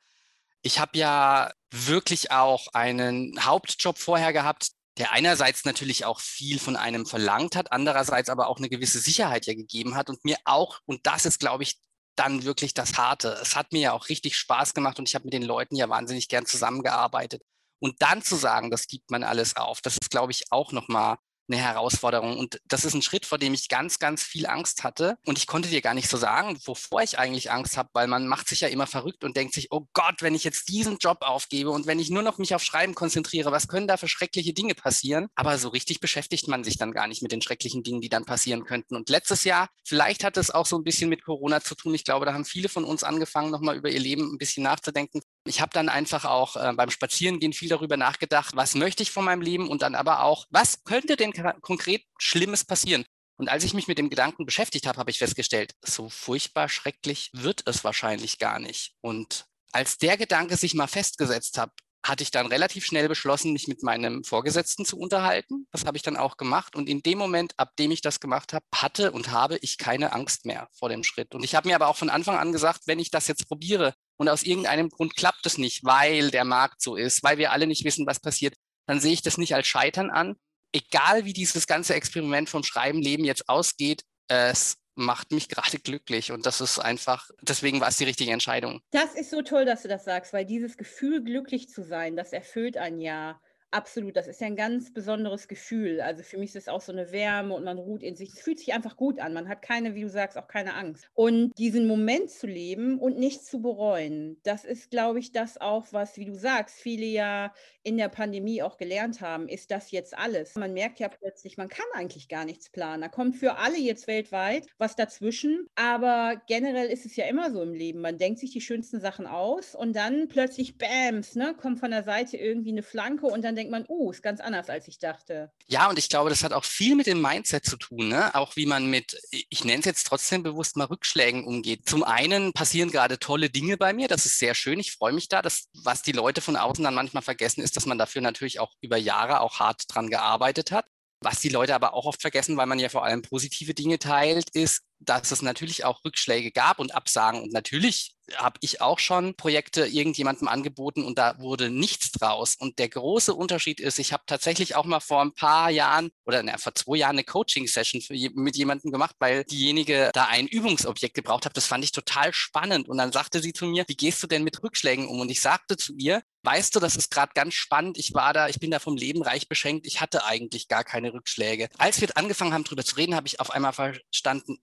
Ich 0.63 0.81
habe 0.81 0.99
ja 0.99 1.53
wirklich 1.75 2.31
auch 2.31 2.69
einen 2.73 3.45
Hauptjob 3.45 3.99
vorher 3.99 4.33
gehabt, 4.33 4.71
der 4.97 5.13
einerseits 5.13 5.65
natürlich 5.65 6.05
auch 6.05 6.21
viel 6.21 6.61
von 6.61 6.77
einem 6.77 7.05
verlangt 7.05 7.57
hat, 7.57 7.73
andererseits 7.73 8.29
aber 8.29 8.47
auch 8.47 8.59
eine 8.59 8.69
gewisse 8.69 9.01
Sicherheit 9.01 9.47
ja 9.47 9.55
gegeben 9.55 9.97
hat 9.97 10.09
und 10.09 10.25
mir 10.25 10.37
auch, 10.45 10.79
und 10.87 11.05
das 11.07 11.27
ist, 11.27 11.41
glaube 11.41 11.65
ich, 11.65 11.81
dann 12.17 12.45
wirklich 12.45 12.75
das 12.75 12.97
Harte. 12.97 13.37
Es 13.43 13.57
hat 13.57 13.73
mir 13.73 13.81
ja 13.81 13.93
auch 13.93 14.09
richtig 14.09 14.37
Spaß 14.37 14.75
gemacht 14.75 15.01
und 15.01 15.09
ich 15.09 15.17
habe 15.17 15.25
mit 15.25 15.33
den 15.33 15.43
Leuten 15.43 15.75
ja 15.75 15.89
wahnsinnig 15.89 16.29
gern 16.29 16.47
zusammengearbeitet. 16.47 17.43
Und 17.81 18.01
dann 18.03 18.23
zu 18.23 18.37
sagen, 18.37 18.71
das 18.71 18.87
gibt 18.87 19.11
man 19.11 19.25
alles 19.25 19.57
auf, 19.57 19.81
das 19.81 19.95
ist, 19.95 20.11
glaube 20.11 20.31
ich, 20.31 20.45
auch 20.53 20.71
nochmal 20.71 21.17
eine 21.49 21.61
Herausforderung. 21.61 22.39
Und 22.39 22.61
das 22.67 22.85
ist 22.85 22.95
ein 22.95 23.03
Schritt, 23.03 23.27
vor 23.27 23.39
dem 23.39 23.55
ich 23.55 23.69
ganz, 23.69 23.99
ganz 23.99 24.23
viel 24.23 24.47
Angst 24.47 24.85
hatte. 24.85 25.17
Und 25.27 25.39
ich 25.39 25.47
konnte 25.47 25.69
dir 25.69 25.81
gar 25.81 25.95
nicht 25.95 26.09
so 26.09 26.17
sagen, 26.17 26.59
wovor 26.65 27.03
ich 27.03 27.19
eigentlich 27.19 27.51
Angst 27.51 27.77
habe, 27.77 27.91
weil 27.93 28.07
man 28.07 28.27
macht 28.27 28.49
sich 28.49 28.61
ja 28.61 28.69
immer 28.69 28.87
verrückt 28.87 29.25
und 29.25 29.37
denkt 29.37 29.55
sich, 29.55 29.69
oh 29.71 29.87
Gott, 29.93 30.21
wenn 30.21 30.35
ich 30.35 30.45
jetzt 30.45 30.69
diesen 30.69 30.99
Job 30.99 31.19
aufgebe 31.21 31.71
und 31.71 31.87
wenn 31.87 31.99
ich 31.99 32.11
nur 32.11 32.23
noch 32.23 32.39
mich 32.39 32.55
auf 32.55 32.63
Schreiben 32.63 32.95
konzentriere, 32.95 33.53
was 33.53 33.69
können 33.69 33.89
da 33.89 33.97
für 33.97 34.09
schreckliche 34.09 34.53
Dinge 34.53 34.75
passieren? 34.75 35.29
Aber 35.35 35.59
so 35.59 35.69
richtig 35.69 36.01
beschäftigt 36.01 36.49
man 36.49 36.65
sich 36.65 36.79
dann 36.79 36.93
gar 36.93 37.07
nicht 37.07 37.23
mit 37.23 37.33
den 37.33 37.43
schrecklichen 37.43 37.83
Dingen, 37.83 38.01
die 38.01 38.09
dann 38.09 38.25
passieren 38.25 38.65
könnten. 38.65 38.97
Und 38.97 39.09
letztes 39.09 39.45
Jahr, 39.45 39.69
vielleicht 39.85 40.25
hat 40.25 40.37
es 40.37 40.51
auch 40.51 40.67
so 40.67 40.77
ein 40.77 40.85
bisschen 40.85 41.09
mit 41.09 41.25
Corona 41.25 41.61
zu 41.61 41.75
tun. 41.75 41.95
Ich 41.95 42.05
glaube, 42.05 42.27
da 42.27 42.35
haben 42.35 42.45
viele 42.45 42.69
von 42.69 42.85
uns 42.85 43.03
angefangen, 43.03 43.51
nochmal 43.51 43.77
über 43.77 43.91
ihr 43.91 44.01
Leben 44.01 44.33
ein 44.33 44.39
bisschen 44.39 44.63
nachzudenken. 44.63 45.21
Ich 45.47 45.61
habe 45.61 45.71
dann 45.73 45.89
einfach 45.89 46.25
auch 46.25 46.57
äh, 46.57 46.73
beim 46.75 46.91
Spazierengehen 46.91 47.53
viel 47.53 47.69
darüber 47.69 47.97
nachgedacht, 47.97 48.57
was 48.57 48.75
möchte 48.75 49.03
ich 49.03 49.11
von 49.11 49.25
meinem 49.25 49.43
Leben 49.43 49.69
und 49.69 49.83
dann 49.83 49.95
aber 49.95 50.23
auch, 50.23 50.47
was 50.51 50.85
könnte 50.85 51.17
denn 51.17 51.33
konkret 51.61 52.03
Schlimmes 52.19 52.65
passieren? 52.65 53.05
Und 53.37 53.49
als 53.49 53.65
ich 53.65 53.75
mich 53.75 53.89
mit 53.89 53.99
dem 53.99 54.11
Gedanken 54.11 54.47
beschäftigt 54.47 54.87
habe, 54.87 54.99
habe 54.99 55.11
ich 55.11 55.19
festgestellt, 55.19 55.75
so 55.83 56.09
furchtbar 56.09 56.69
schrecklich 56.69 57.31
wird 57.35 57.63
es 57.67 57.85
wahrscheinlich 57.85 58.39
gar 58.39 58.59
nicht. 58.59 58.95
Und 59.01 59.47
als 59.73 59.99
der 59.99 60.17
Gedanke 60.17 60.57
sich 60.57 60.75
mal 60.75 60.87
festgesetzt 60.87 61.59
hat, 61.59 61.73
hatte 62.05 62.23
ich 62.23 62.31
dann 62.31 62.47
relativ 62.47 62.85
schnell 62.85 63.09
beschlossen, 63.09 63.53
mich 63.53 63.67
mit 63.67 63.83
meinem 63.83 64.25
Vorgesetzten 64.25 64.85
zu 64.85 64.99
unterhalten. 64.99 65.67
Das 65.73 65.87
habe 65.87 65.97
ich 65.97 66.03
dann 66.03 66.17
auch 66.17 66.37
gemacht. 66.37 66.77
Und 66.77 66.89
in 66.89 67.03
dem 67.03 67.19
Moment, 67.19 67.55
ab 67.57 67.75
dem 67.77 67.91
ich 67.91 68.03
das 68.03 68.21
gemacht 68.21 68.53
habe, 68.53 68.65
hatte 68.75 69.11
und 69.11 69.31
habe 69.31 69.59
ich 69.63 69.79
keine 69.79 70.13
Angst 70.13 70.45
mehr 70.45 70.69
vor 70.73 70.91
dem 70.91 71.03
Schritt. 71.03 71.35
Und 71.35 71.45
ich 71.45 71.55
habe 71.55 71.69
mir 71.69 71.75
aber 71.75 71.89
auch 71.89 71.97
von 71.97 72.11
Anfang 72.11 72.37
an 72.37 72.53
gesagt, 72.53 72.83
wenn 72.87 72.99
ich 72.99 73.11
das 73.11 73.27
jetzt 73.27 73.49
probiere 73.49 73.95
und 74.17 74.29
aus 74.29 74.43
irgendeinem 74.43 74.89
Grund 74.89 75.17
klappt 75.17 75.47
es 75.47 75.59
nicht, 75.59 75.85
weil 75.85 76.31
der 76.31 76.45
Markt 76.45 76.81
so 76.81 76.97
ist, 76.97 77.23
weil 77.23 77.39
wir 77.39 77.53
alle 77.53 77.67
nicht 77.67 77.85
wissen, 77.85 78.07
was 78.07 78.21
passiert, 78.21 78.55
dann 78.87 79.01
sehe 79.01 79.13
ich 79.13 79.23
das 79.23 79.39
nicht 79.39 79.55
als 79.55 79.67
Scheitern 79.67 80.11
an. 80.11 80.37
Egal 80.73 81.25
wie 81.25 81.33
dieses 81.33 81.67
ganze 81.67 81.95
Experiment 81.95 82.49
vom 82.49 82.65
Schreiben 82.65 83.01
Leben 83.01 83.25
jetzt 83.25 83.49
ausgeht, 83.49 84.03
es 84.29 84.77
macht 84.97 85.33
mich 85.33 85.49
gerade 85.49 85.79
glücklich 85.79 86.33
und 86.33 86.47
das 86.47 86.61
ist 86.61 86.79
einfach, 86.79 87.29
deswegen 87.43 87.81
war 87.81 87.89
es 87.89 87.97
die 87.97 88.05
richtige 88.05 88.33
Entscheidung. 88.33 88.81
Das 88.91 89.15
ist 89.15 89.31
so 89.31 89.43
toll, 89.43 89.65
dass 89.65 89.83
du 89.83 89.89
das 89.89 90.05
sagst, 90.05 90.33
weil 90.33 90.45
dieses 90.45 90.77
Gefühl, 90.77 91.23
glücklich 91.23 91.69
zu 91.69 91.83
sein, 91.83 92.17
das 92.17 92.33
erfüllt 92.33 92.77
ein 92.77 93.01
Jahr. 93.01 93.41
Absolut, 93.75 94.15
das 94.17 94.29
ist 94.29 94.41
ja 94.41 94.47
ein 94.47 94.55
ganz 94.55 94.93
besonderes 94.93 95.49
Gefühl. 95.49 96.01
Also 96.01 96.23
für 96.23 96.39
mich 96.39 96.51
ist 96.51 96.55
es 96.55 96.69
auch 96.69 96.81
so 96.81 96.93
eine 96.93 97.11
Wärme 97.11 97.55
und 97.55 97.65
man 97.65 97.77
ruht 97.79 98.05
in 98.05 98.15
sich. 98.15 98.33
Es 98.33 98.41
fühlt 98.41 98.61
sich 98.61 98.73
einfach 98.73 98.97
gut 98.97 99.19
an. 99.19 99.33
Man 99.35 99.49
hat 99.49 99.63
keine, 99.63 99.97
wie 99.97 100.03
du 100.03 100.09
sagst, 100.09 100.39
auch 100.39 100.47
keine 100.47 100.75
Angst. 100.75 101.11
Und 101.13 101.59
diesen 101.59 101.89
Moment 101.89 102.31
zu 102.31 102.47
leben 102.47 103.01
und 103.01 103.19
nicht 103.19 103.45
zu 103.45 103.61
bereuen, 103.61 104.39
das 104.45 104.65
ist, 104.65 104.93
glaube 104.93 105.19
ich, 105.19 105.33
das 105.33 105.61
auch, 105.61 105.87
was, 105.93 106.17
wie 106.19 106.25
du 106.25 106.35
sagst, 106.37 106.77
viele 106.81 107.05
ja 107.07 107.53
in 107.83 107.97
der 107.97 108.09
Pandemie 108.11 108.63
auch 108.63 108.77
gelernt 108.77 109.21
haben. 109.21 109.49
Ist 109.49 109.73
das 109.73 109.91
jetzt 109.91 110.17
alles? 110.17 110.55
Man 110.55 110.73
merkt 110.73 111.01
ja 111.01 111.09
plötzlich, 111.09 111.57
man 111.57 111.69
kann 111.69 111.85
eigentlich 111.95 112.29
gar 112.29 112.45
nichts 112.45 112.71
planen. 112.71 113.03
Da 113.03 113.09
kommt 113.09 113.35
für 113.35 113.57
alle 113.59 113.77
jetzt 113.79 114.07
weltweit 114.07 114.69
was 114.79 114.95
dazwischen. 114.95 115.67
Aber 115.75 116.41
generell 116.47 116.87
ist 116.91 117.07
es 117.07 117.17
ja 117.17 117.27
immer 117.27 117.51
so 117.51 117.61
im 117.61 117.75
Leben. 117.75 118.01
Man 118.01 118.19
denkt 118.19 118.39
sich 118.39 118.53
die 118.53 118.61
schönsten 118.61 119.01
Sachen 119.01 119.27
aus 119.27 119.75
und 119.75 119.97
dann 119.97 120.29
plötzlich, 120.29 120.79
bams, 120.79 121.35
ne, 121.35 121.55
kommt 121.61 121.81
von 121.81 121.91
der 121.91 122.05
Seite 122.05 122.37
irgendwie 122.37 122.71
eine 122.71 122.83
Flanke 122.85 123.27
und 123.27 123.43
dann 123.45 123.57
denkt 123.57 123.64
denkt 123.65 123.73
man, 123.73 123.85
oh, 123.89 124.11
ist 124.11 124.23
ganz 124.23 124.41
anders, 124.41 124.69
als 124.69 124.89
ich 124.89 124.99
dachte. 124.99 125.51
Ja, 125.67 125.89
und 125.89 125.99
ich 125.99 126.09
glaube, 126.09 126.31
das 126.31 126.45
hat 126.45 126.53
auch 126.53 126.65
viel 126.65 126.95
mit 126.97 127.07
dem 127.07 127.21
Mindset 127.21 127.65
zu 127.65 127.77
tun, 127.77 128.09
ne? 128.09 128.35
auch 128.35 128.57
wie 128.57 128.67
man 128.67 128.87
mit, 128.87 129.19
ich 129.31 129.65
nenne 129.65 129.81
es 129.81 129.87
jetzt 129.87 130.07
trotzdem 130.07 130.43
bewusst 130.43 130.77
mal 130.77 130.85
Rückschlägen 130.85 131.45
umgeht. 131.45 131.89
Zum 131.89 132.05
einen 132.05 132.53
passieren 132.53 132.91
gerade 132.91 133.19
tolle 133.19 133.49
Dinge 133.49 133.77
bei 133.77 133.93
mir, 133.93 134.09
das 134.09 134.27
ist 134.27 134.39
sehr 134.39 134.55
schön, 134.55 134.79
ich 134.79 134.93
freue 134.93 135.13
mich 135.13 135.29
da. 135.29 135.41
Das, 135.41 135.69
was 135.83 136.03
die 136.03 136.13
Leute 136.13 136.41
von 136.41 136.57
außen 136.57 136.85
dann 136.85 136.95
manchmal 136.95 137.23
vergessen, 137.23 137.63
ist, 137.63 137.77
dass 137.77 137.87
man 137.87 137.99
dafür 137.99 138.21
natürlich 138.21 138.61
auch 138.61 138.75
über 138.81 138.97
Jahre 138.97 139.41
auch 139.41 139.59
hart 139.59 139.85
dran 139.89 140.11
gearbeitet 140.11 140.71
hat. 140.71 140.87
Was 141.21 141.41
die 141.41 141.49
Leute 141.49 141.75
aber 141.75 141.95
auch 141.95 142.05
oft 142.05 142.21
vergessen, 142.21 142.59
weil 142.59 142.67
man 142.67 142.79
ja 142.79 142.91
vor 142.91 143.05
allem 143.05 143.23
positive 143.23 143.73
Dinge 143.73 143.99
teilt, 143.99 144.51
ist, 144.51 144.83
dass 145.05 145.31
es 145.31 145.43
natürlich 145.43 145.85
auch 145.85 146.05
Rückschläge 146.05 146.51
gab 146.51 146.79
und 146.79 146.95
Absagen. 146.95 147.43
Und 147.43 147.53
natürlich 147.53 148.15
habe 148.37 148.59
ich 148.63 148.81
auch 148.81 148.99
schon 148.99 149.35
Projekte 149.35 149.87
irgendjemandem 149.87 150.49
angeboten 150.49 151.05
und 151.05 151.19
da 151.19 151.39
wurde 151.39 151.71
nichts 151.71 152.13
draus. 152.13 152.57
Und 152.57 152.79
der 152.79 152.89
große 152.89 153.35
Unterschied 153.35 153.81
ist, 153.81 153.99
ich 153.99 154.13
habe 154.13 154.23
tatsächlich 154.27 154.77
auch 154.77 154.85
mal 154.85 155.01
vor 155.01 155.21
ein 155.21 155.35
paar 155.35 155.71
Jahren 155.71 156.11
oder 156.25 156.43
na, 156.43 156.57
vor 156.57 156.75
zwei 156.75 156.97
Jahren 156.97 157.17
eine 157.17 157.25
Coaching-Session 157.25 158.03
mit 158.35 158.57
jemandem 158.57 158.91
gemacht, 158.91 159.17
weil 159.19 159.45
diejenige 159.45 160.11
da 160.15 160.27
ein 160.27 160.47
Übungsobjekt 160.47 161.15
gebraucht 161.15 161.45
hat. 161.45 161.57
Das 161.57 161.67
fand 161.67 161.85
ich 161.85 161.93
total 161.93 162.33
spannend. 162.33 162.89
Und 162.89 162.99
dann 162.99 163.13
sagte 163.13 163.43
sie 163.43 163.53
zu 163.53 163.67
mir, 163.67 163.85
wie 163.89 163.97
gehst 163.97 164.23
du 164.23 164.27
denn 164.27 164.45
mit 164.45 164.63
Rückschlägen 164.63 165.07
um? 165.07 165.21
Und 165.21 165.31
ich 165.31 165.41
sagte 165.41 165.77
zu 165.77 165.95
ihr, 165.95 166.23
weißt 166.45 166.75
du, 166.77 166.81
das 166.81 166.97
ist 166.97 167.11
gerade 167.11 167.33
ganz 167.35 167.55
spannend. 167.55 167.99
Ich 167.99 168.15
war 168.15 168.33
da, 168.33 168.49
ich 168.49 168.61
bin 168.61 168.71
da 168.71 168.79
vom 168.79 168.97
Leben 168.97 169.23
reich 169.23 169.49
beschenkt. 169.49 169.87
Ich 169.87 170.01
hatte 170.01 170.25
eigentlich 170.25 170.69
gar 170.69 170.85
keine 170.85 171.13
Rückschläge. 171.13 171.69
Als 171.79 172.01
wir 172.01 172.09
angefangen 172.17 172.53
haben, 172.53 172.65
darüber 172.65 172.85
zu 172.85 172.97
reden, 172.97 173.15
habe 173.15 173.27
ich 173.27 173.41
auf 173.41 173.51
einmal 173.51 173.73
verstanden, 173.73 174.59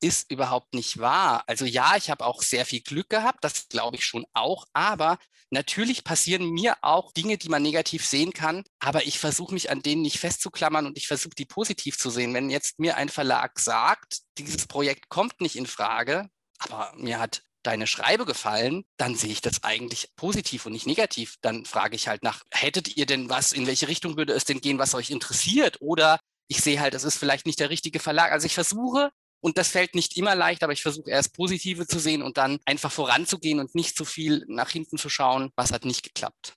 ist 0.00 0.30
überhaupt 0.30 0.74
nicht 0.74 0.98
wahr. 0.98 1.44
Also 1.46 1.64
ja, 1.64 1.96
ich 1.96 2.10
habe 2.10 2.26
auch 2.26 2.42
sehr 2.42 2.66
viel 2.66 2.80
Glück 2.80 3.08
gehabt, 3.08 3.44
das 3.44 3.68
glaube 3.68 3.96
ich 3.96 4.04
schon 4.04 4.24
auch, 4.32 4.66
aber 4.72 5.18
natürlich 5.50 6.04
passieren 6.04 6.50
mir 6.50 6.76
auch 6.82 7.12
Dinge, 7.12 7.38
die 7.38 7.48
man 7.48 7.62
negativ 7.62 8.06
sehen 8.06 8.32
kann, 8.32 8.64
aber 8.80 9.06
ich 9.06 9.18
versuche 9.18 9.54
mich 9.54 9.70
an 9.70 9.82
denen 9.82 10.02
nicht 10.02 10.18
festzuklammern 10.18 10.86
und 10.86 10.96
ich 10.96 11.06
versuche 11.06 11.34
die 11.36 11.44
positiv 11.44 11.98
zu 11.98 12.10
sehen. 12.10 12.34
Wenn 12.34 12.50
jetzt 12.50 12.78
mir 12.78 12.96
ein 12.96 13.08
Verlag 13.08 13.58
sagt, 13.58 14.20
dieses 14.38 14.66
Projekt 14.66 15.08
kommt 15.08 15.40
nicht 15.40 15.56
in 15.56 15.66
Frage, 15.66 16.28
aber 16.58 16.92
mir 16.96 17.18
hat 17.18 17.42
deine 17.62 17.86
Schreibe 17.86 18.24
gefallen, 18.24 18.84
dann 18.96 19.14
sehe 19.14 19.30
ich 19.30 19.40
das 19.40 19.62
eigentlich 19.62 20.10
positiv 20.16 20.66
und 20.66 20.72
nicht 20.72 20.86
negativ. 20.86 21.36
Dann 21.42 21.64
frage 21.64 21.96
ich 21.96 22.08
halt 22.08 22.22
nach, 22.22 22.42
hättet 22.50 22.96
ihr 22.96 23.06
denn 23.06 23.28
was, 23.28 23.52
in 23.52 23.66
welche 23.66 23.88
Richtung 23.88 24.16
würde 24.16 24.32
es 24.32 24.44
denn 24.44 24.60
gehen, 24.60 24.78
was 24.78 24.94
euch 24.94 25.10
interessiert? 25.10 25.80
Oder 25.80 26.18
ich 26.48 26.60
sehe 26.60 26.80
halt, 26.80 26.94
es 26.94 27.04
ist 27.04 27.18
vielleicht 27.18 27.46
nicht 27.46 27.60
der 27.60 27.70
richtige 27.70 28.00
Verlag. 28.00 28.32
Also 28.32 28.46
ich 28.46 28.54
versuche 28.54 29.10
und 29.42 29.58
das 29.58 29.68
fällt 29.68 29.94
nicht 29.94 30.16
immer 30.16 30.34
leicht, 30.34 30.62
aber 30.62 30.72
ich 30.72 30.82
versuche 30.82 31.10
erst 31.10 31.34
Positive 31.34 31.86
zu 31.86 31.98
sehen 31.98 32.22
und 32.22 32.38
dann 32.38 32.60
einfach 32.64 32.92
voranzugehen 32.92 33.58
und 33.60 33.74
nicht 33.74 33.96
zu 33.96 34.04
viel 34.04 34.44
nach 34.48 34.70
hinten 34.70 34.96
zu 34.96 35.08
schauen, 35.08 35.50
was 35.56 35.72
hat 35.72 35.84
nicht 35.84 36.02
geklappt. 36.02 36.54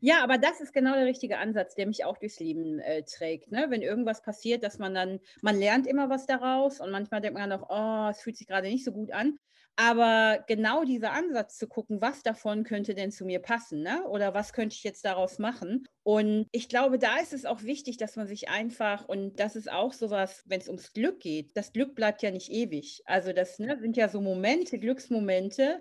Ja, 0.00 0.22
aber 0.22 0.38
das 0.38 0.60
ist 0.60 0.72
genau 0.72 0.94
der 0.94 1.06
richtige 1.06 1.38
Ansatz, 1.38 1.74
der 1.74 1.86
mich 1.86 2.04
auch 2.04 2.18
durchs 2.18 2.38
Leben 2.38 2.78
äh, 2.78 3.02
trägt. 3.02 3.50
Ne? 3.50 3.66
Wenn 3.68 3.82
irgendwas 3.82 4.22
passiert, 4.22 4.62
dass 4.62 4.78
man 4.78 4.94
dann, 4.94 5.20
man 5.42 5.58
lernt 5.58 5.86
immer 5.88 6.08
was 6.08 6.24
daraus 6.24 6.80
und 6.80 6.90
manchmal 6.90 7.20
denkt 7.20 7.36
man 7.36 7.52
auch, 7.52 7.68
oh, 7.68 8.10
es 8.10 8.22
fühlt 8.22 8.36
sich 8.36 8.46
gerade 8.46 8.68
nicht 8.68 8.84
so 8.84 8.92
gut 8.92 9.10
an. 9.10 9.38
Aber 9.80 10.42
genau 10.48 10.82
dieser 10.82 11.12
Ansatz 11.12 11.56
zu 11.56 11.68
gucken, 11.68 12.00
was 12.00 12.24
davon 12.24 12.64
könnte 12.64 12.96
denn 12.96 13.12
zu 13.12 13.24
mir 13.24 13.38
passen, 13.38 13.80
ne? 13.80 14.02
oder 14.08 14.34
was 14.34 14.52
könnte 14.52 14.74
ich 14.74 14.82
jetzt 14.82 15.04
daraus 15.04 15.38
machen? 15.38 15.86
Und 16.02 16.48
ich 16.50 16.68
glaube, 16.68 16.98
da 16.98 17.18
ist 17.18 17.32
es 17.32 17.44
auch 17.44 17.62
wichtig, 17.62 17.96
dass 17.96 18.16
man 18.16 18.26
sich 18.26 18.48
einfach, 18.48 19.04
und 19.04 19.38
das 19.38 19.54
ist 19.54 19.70
auch 19.70 19.92
sowas, 19.92 20.42
wenn 20.46 20.60
es 20.60 20.66
ums 20.66 20.92
Glück 20.92 21.20
geht, 21.20 21.56
das 21.56 21.72
Glück 21.72 21.94
bleibt 21.94 22.22
ja 22.22 22.32
nicht 22.32 22.50
ewig. 22.50 23.02
Also 23.04 23.32
das 23.32 23.60
ne, 23.60 23.78
sind 23.78 23.96
ja 23.96 24.08
so 24.08 24.20
Momente, 24.20 24.80
Glücksmomente. 24.80 25.80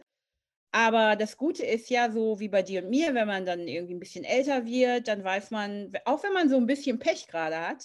Aber 0.71 1.15
das 1.15 1.35
Gute 1.35 1.65
ist 1.65 1.89
ja 1.89 2.11
so 2.11 2.39
wie 2.39 2.49
bei 2.49 2.61
dir 2.61 2.83
und 2.83 2.91
mir, 2.91 3.15
wenn 3.15 3.27
man 3.27 3.47
dann 3.47 3.67
irgendwie 3.67 3.95
ein 3.95 3.99
bisschen 3.99 4.25
älter 4.25 4.67
wird, 4.67 5.07
dann 5.07 5.23
weiß 5.23 5.49
man, 5.49 5.91
auch 6.05 6.21
wenn 6.21 6.33
man 6.33 6.49
so 6.49 6.57
ein 6.57 6.67
bisschen 6.67 6.99
Pech 6.99 7.25
gerade 7.25 7.59
hat, 7.67 7.83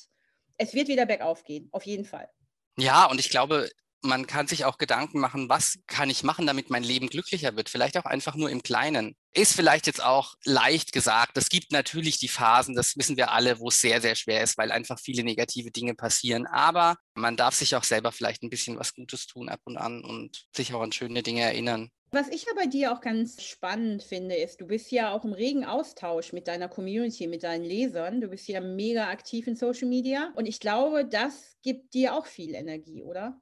es 0.59 0.75
wird 0.75 0.89
wieder 0.89 1.07
bergauf 1.07 1.43
gehen, 1.43 1.71
auf 1.73 1.87
jeden 1.87 2.05
Fall. 2.05 2.29
Ja, 2.77 3.07
und 3.11 3.19
ich 3.19 3.31
glaube, 3.31 3.71
man 4.03 4.27
kann 4.27 4.47
sich 4.47 4.65
auch 4.65 4.79
Gedanken 4.79 5.21
machen, 5.21 5.49
was 5.49 5.79
kann 5.87 6.11
ich 6.11 6.23
machen, 6.23 6.47
damit 6.47 6.71
mein 6.71 6.83
Leben 6.83 7.09
glücklicher 7.09 7.57
wird? 7.57 7.69
Vielleicht 7.69 7.97
auch 7.97 8.05
einfach 8.05 8.35
nur 8.35 8.51
im 8.51 8.63
Kleinen. 8.63 9.17
Ist 9.35 9.55
vielleicht 9.55 9.87
jetzt 9.87 10.03
auch 10.03 10.35
leicht 10.45 10.93
gesagt. 10.93 11.39
Es 11.39 11.49
gibt 11.49 11.73
natürlich 11.73 12.19
die 12.19 12.29
Phasen, 12.29 12.75
das 12.75 12.97
wissen 12.97 13.17
wir 13.17 13.31
alle, 13.31 13.59
wo 13.59 13.69
es 13.69 13.81
sehr, 13.81 14.01
sehr 14.01 14.15
schwer 14.15 14.43
ist, 14.43 14.59
weil 14.59 14.73
einfach 14.73 14.99
viele 14.99 15.25
negative 15.25 15.71
Dinge 15.71 15.95
passieren. 15.95 16.47
Aber 16.47 16.97
man 17.15 17.37
darf 17.37 17.55
sich 17.55 17.75
auch 17.77 17.85
selber 17.85 18.13
vielleicht 18.13 18.43
ein 18.43 18.51
bisschen 18.51 18.79
was 18.79 18.95
Gutes 18.95 19.27
tun 19.27 19.49
ab 19.49 19.61
und 19.65 19.77
an 19.77 20.05
und 20.05 20.47
sich 20.55 20.75
auch 20.75 20.83
an 20.83 20.93
schöne 20.93 21.23
Dinge 21.23 21.43
erinnern. 21.43 21.91
Was 22.15 22.29
ich 22.29 22.45
ja 22.45 22.53
bei 22.55 22.67
dir 22.67 22.93
auch 22.93 23.01
ganz 23.01 23.43
spannend 23.43 24.03
finde, 24.03 24.35
ist, 24.35 24.61
du 24.61 24.67
bist 24.67 24.91
ja 24.93 25.15
auch 25.15 25.25
im 25.25 25.33
regen 25.33 25.65
Austausch 25.65 26.35
mit 26.35 26.47
deiner 26.47 26.69
Community, 26.69 27.27
mit 27.27 27.43
deinen 27.43 27.65
Lesern. 27.65 28.21
Du 28.21 28.29
bist 28.29 28.47
ja 28.49 28.61
mega 28.61 29.09
aktiv 29.09 29.47
in 29.47 29.57
Social 29.57 29.89
Media. 29.89 30.31
Und 30.37 30.45
ich 30.45 30.61
glaube, 30.61 31.07
das 31.07 31.57
gibt 31.63 31.95
dir 31.95 32.15
auch 32.15 32.27
viel 32.27 32.55
Energie, 32.55 33.03
oder? 33.03 33.41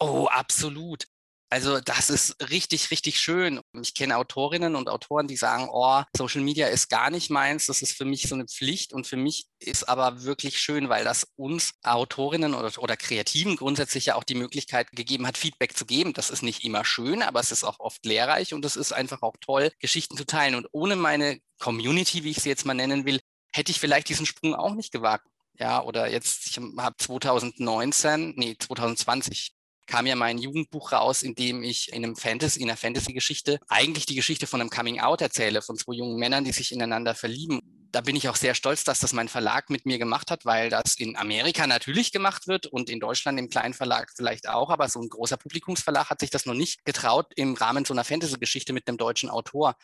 Oh, 0.00 0.26
absolut. 0.26 1.06
Also 1.50 1.80
das 1.80 2.10
ist 2.10 2.36
richtig, 2.50 2.90
richtig 2.90 3.18
schön. 3.18 3.60
Ich 3.80 3.94
kenne 3.94 4.18
Autorinnen 4.18 4.76
und 4.76 4.90
Autoren, 4.90 5.26
die 5.28 5.36
sagen, 5.36 5.68
oh, 5.72 6.02
Social 6.14 6.42
Media 6.42 6.66
ist 6.66 6.90
gar 6.90 7.08
nicht 7.10 7.30
meins, 7.30 7.64
das 7.66 7.80
ist 7.80 7.96
für 7.96 8.04
mich 8.04 8.28
so 8.28 8.34
eine 8.34 8.44
Pflicht 8.46 8.92
und 8.92 9.06
für 9.06 9.16
mich 9.16 9.46
ist 9.58 9.88
aber 9.88 10.24
wirklich 10.24 10.60
schön, 10.60 10.90
weil 10.90 11.04
das 11.04 11.26
uns 11.36 11.72
Autorinnen 11.82 12.52
oder, 12.52 12.70
oder 12.82 12.98
Kreativen 12.98 13.56
grundsätzlich 13.56 14.06
ja 14.06 14.16
auch 14.16 14.24
die 14.24 14.34
Möglichkeit 14.34 14.90
gegeben 14.92 15.26
hat, 15.26 15.38
Feedback 15.38 15.74
zu 15.74 15.86
geben. 15.86 16.12
Das 16.12 16.28
ist 16.28 16.42
nicht 16.42 16.64
immer 16.64 16.84
schön, 16.84 17.22
aber 17.22 17.40
es 17.40 17.50
ist 17.50 17.64
auch 17.64 17.80
oft 17.80 18.04
lehrreich 18.04 18.52
und 18.52 18.64
es 18.66 18.76
ist 18.76 18.92
einfach 18.92 19.22
auch 19.22 19.36
toll, 19.40 19.70
Geschichten 19.80 20.18
zu 20.18 20.26
teilen. 20.26 20.54
Und 20.54 20.68
ohne 20.72 20.96
meine 20.96 21.40
Community, 21.58 22.24
wie 22.24 22.32
ich 22.32 22.42
sie 22.42 22.50
jetzt 22.50 22.66
mal 22.66 22.74
nennen 22.74 23.06
will, 23.06 23.20
hätte 23.54 23.72
ich 23.72 23.80
vielleicht 23.80 24.10
diesen 24.10 24.26
Sprung 24.26 24.54
auch 24.54 24.74
nicht 24.74 24.92
gewagt. 24.92 25.26
Ja, 25.58 25.82
oder 25.82 26.08
jetzt, 26.10 26.46
ich 26.46 26.58
habe 26.58 26.96
2019, 26.98 28.34
nee, 28.36 28.56
2020 28.58 29.57
kam 29.88 30.06
ja 30.06 30.14
mein 30.14 30.38
Jugendbuch 30.38 30.92
raus, 30.92 31.22
in 31.22 31.34
dem 31.34 31.64
ich 31.64 31.92
in 31.92 32.04
einem 32.04 32.14
Fantasy, 32.14 32.60
in 32.60 32.68
einer 32.68 32.76
Fantasy-Geschichte 32.76 33.58
eigentlich 33.68 34.06
die 34.06 34.14
Geschichte 34.14 34.46
von 34.46 34.60
einem 34.60 34.70
Coming-out 34.70 35.22
erzähle, 35.22 35.62
von 35.62 35.76
zwei 35.76 35.94
jungen 35.94 36.18
Männern, 36.18 36.44
die 36.44 36.52
sich 36.52 36.72
ineinander 36.72 37.14
verlieben. 37.14 37.60
Da 37.90 38.02
bin 38.02 38.14
ich 38.14 38.28
auch 38.28 38.36
sehr 38.36 38.54
stolz, 38.54 38.84
dass 38.84 39.00
das 39.00 39.14
mein 39.14 39.28
Verlag 39.28 39.70
mit 39.70 39.86
mir 39.86 39.98
gemacht 39.98 40.30
hat, 40.30 40.44
weil 40.44 40.68
das 40.68 40.94
in 40.96 41.16
Amerika 41.16 41.66
natürlich 41.66 42.12
gemacht 42.12 42.46
wird 42.46 42.66
und 42.66 42.90
in 42.90 43.00
Deutschland 43.00 43.40
im 43.40 43.48
kleinen 43.48 43.72
Verlag 43.72 44.12
vielleicht 44.14 44.46
auch, 44.46 44.68
aber 44.68 44.88
so 44.90 45.00
ein 45.00 45.08
großer 45.08 45.38
Publikumsverlag 45.38 46.10
hat 46.10 46.20
sich 46.20 46.28
das 46.30 46.44
noch 46.44 46.54
nicht 46.54 46.84
getraut 46.84 47.32
im 47.34 47.54
Rahmen 47.54 47.86
so 47.86 47.94
einer 47.94 48.04
Fantasy-Geschichte 48.04 48.74
mit 48.74 48.86
einem 48.86 48.98
deutschen 48.98 49.30
Autor. 49.30 49.74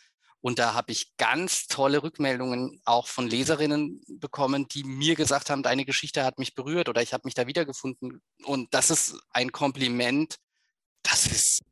Und 0.45 0.59
da 0.59 0.75
habe 0.75 0.93
ich 0.93 1.17
ganz 1.17 1.69
tolle 1.69 2.03
Rückmeldungen 2.03 2.79
auch 2.85 3.07
von 3.07 3.27
Leserinnen 3.27 4.05
bekommen, 4.21 4.69
die 4.69 4.85
mir 4.85 5.15
gesagt 5.15 5.49
haben, 5.49 5.63
deine 5.63 5.87
Geschichte 5.87 6.23
hat 6.23 6.39
mich 6.39 6.55
berührt 6.55 6.91
oder 6.91 7.01
ich 7.01 7.15
habe 7.15 7.23
mich 7.25 7.33
da 7.33 7.47
wiedergefunden. 7.47 8.21
Und 8.45 8.75
das 8.75 8.91
ist 8.91 9.19
ein 9.31 9.53
Kompliment, 9.53 10.37
das 11.03 11.27
ist 11.27 11.63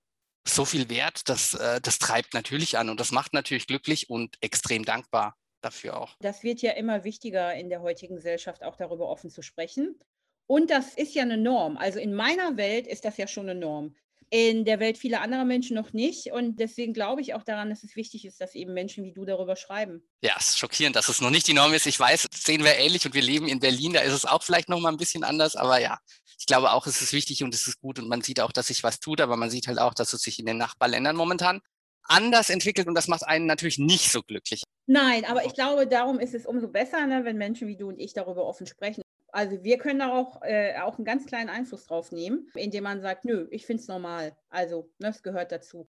so 0.49 0.64
viel 0.64 0.88
wert, 0.88 1.29
das, 1.29 1.52
äh, 1.52 1.83
das 1.83 1.99
treibt 1.99 2.33
natürlich 2.33 2.79
an 2.79 2.88
und 2.88 2.99
das 2.99 3.12
macht 3.12 3.35
natürlich 3.35 3.67
glücklich 3.67 4.09
und 4.09 4.38
extrem 4.41 4.87
dankbar 4.87 5.37
dafür 5.61 6.00
auch. 6.00 6.17
Das 6.21 6.43
wird 6.43 6.62
ja 6.62 6.73
immer 6.73 7.05
wichtiger 7.05 7.55
in 7.55 7.69
der 7.69 7.83
heutigen 7.83 8.17
Gesellschaft, 8.17 8.62
auch 8.62 8.76
darüber 8.76 9.07
offen 9.11 9.29
zu 9.29 9.43
sprechen. 9.43 10.00
Und 10.47 10.71
das 10.71 10.95
ist 10.95 11.14
ja 11.14 11.25
eine 11.25 11.37
Norm. 11.37 11.76
Also 11.76 11.99
in 11.99 12.14
meiner 12.14 12.57
Welt 12.57 12.87
ist 12.87 13.05
das 13.05 13.19
ja 13.19 13.26
schon 13.26 13.50
eine 13.50 13.61
Norm 13.61 13.95
in 14.32 14.64
der 14.64 14.80
Welt 14.80 14.96
vieler 14.96 15.20
anderer 15.20 15.44
Menschen 15.44 15.76
noch 15.76 15.92
nicht. 15.92 16.32
Und 16.32 16.58
deswegen 16.58 16.94
glaube 16.94 17.20
ich 17.20 17.34
auch 17.34 17.42
daran, 17.42 17.68
dass 17.68 17.84
es 17.84 17.96
wichtig 17.96 18.24
ist, 18.24 18.40
dass 18.40 18.54
eben 18.54 18.72
Menschen 18.72 19.04
wie 19.04 19.12
du 19.12 19.26
darüber 19.26 19.56
schreiben. 19.56 20.02
Ja, 20.22 20.32
es 20.38 20.50
ist 20.50 20.58
schockierend, 20.58 20.96
dass 20.96 21.10
es 21.10 21.20
noch 21.20 21.28
nicht 21.28 21.46
die 21.46 21.52
Norm 21.52 21.74
ist. 21.74 21.86
Ich 21.86 22.00
weiß, 22.00 22.28
das 22.30 22.42
sehen 22.42 22.64
wir 22.64 22.74
ähnlich 22.76 23.04
und 23.04 23.12
wir 23.12 23.20
leben 23.20 23.46
in 23.46 23.60
Berlin, 23.60 23.92
da 23.92 24.00
ist 24.00 24.14
es 24.14 24.24
auch 24.24 24.42
vielleicht 24.42 24.70
noch 24.70 24.80
mal 24.80 24.88
ein 24.88 24.96
bisschen 24.96 25.22
anders. 25.22 25.54
Aber 25.54 25.78
ja, 25.80 25.98
ich 26.38 26.46
glaube 26.46 26.72
auch, 26.72 26.86
es 26.86 27.02
ist 27.02 27.12
wichtig 27.12 27.44
und 27.44 27.54
es 27.54 27.66
ist 27.66 27.78
gut 27.78 27.98
und 27.98 28.08
man 28.08 28.22
sieht 28.22 28.40
auch, 28.40 28.52
dass 28.52 28.68
sich 28.68 28.82
was 28.82 29.00
tut, 29.00 29.20
aber 29.20 29.36
man 29.36 29.50
sieht 29.50 29.66
halt 29.68 29.78
auch, 29.78 29.92
dass 29.92 30.14
es 30.14 30.22
sich 30.22 30.38
in 30.38 30.46
den 30.46 30.56
Nachbarländern 30.56 31.14
momentan 31.14 31.60
anders 32.04 32.48
entwickelt 32.48 32.88
und 32.88 32.94
das 32.94 33.08
macht 33.08 33.26
einen 33.26 33.44
natürlich 33.44 33.78
nicht 33.78 34.10
so 34.10 34.22
glücklich. 34.22 34.62
Nein, 34.86 35.26
aber 35.26 35.44
ich 35.44 35.52
glaube, 35.52 35.86
darum 35.86 36.18
ist 36.18 36.34
es 36.34 36.46
umso 36.46 36.68
besser, 36.68 37.06
ne, 37.06 37.26
wenn 37.26 37.36
Menschen 37.36 37.68
wie 37.68 37.76
du 37.76 37.88
und 37.88 38.00
ich 38.00 38.14
darüber 38.14 38.46
offen 38.46 38.66
sprechen. 38.66 39.02
Also 39.32 39.64
wir 39.64 39.78
können 39.78 40.00
da 40.00 40.12
auch, 40.12 40.42
äh, 40.42 40.78
auch 40.78 40.98
einen 40.98 41.06
ganz 41.06 41.26
kleinen 41.26 41.48
Einfluss 41.48 41.86
drauf 41.86 42.12
nehmen, 42.12 42.50
indem 42.54 42.84
man 42.84 43.00
sagt, 43.00 43.24
nö, 43.24 43.48
ich 43.50 43.64
finde 43.66 43.80
es 43.80 43.88
normal. 43.88 44.36
Also, 44.50 44.90
ne, 44.98 45.08
das 45.08 45.22
gehört 45.22 45.50
dazu. 45.52 45.88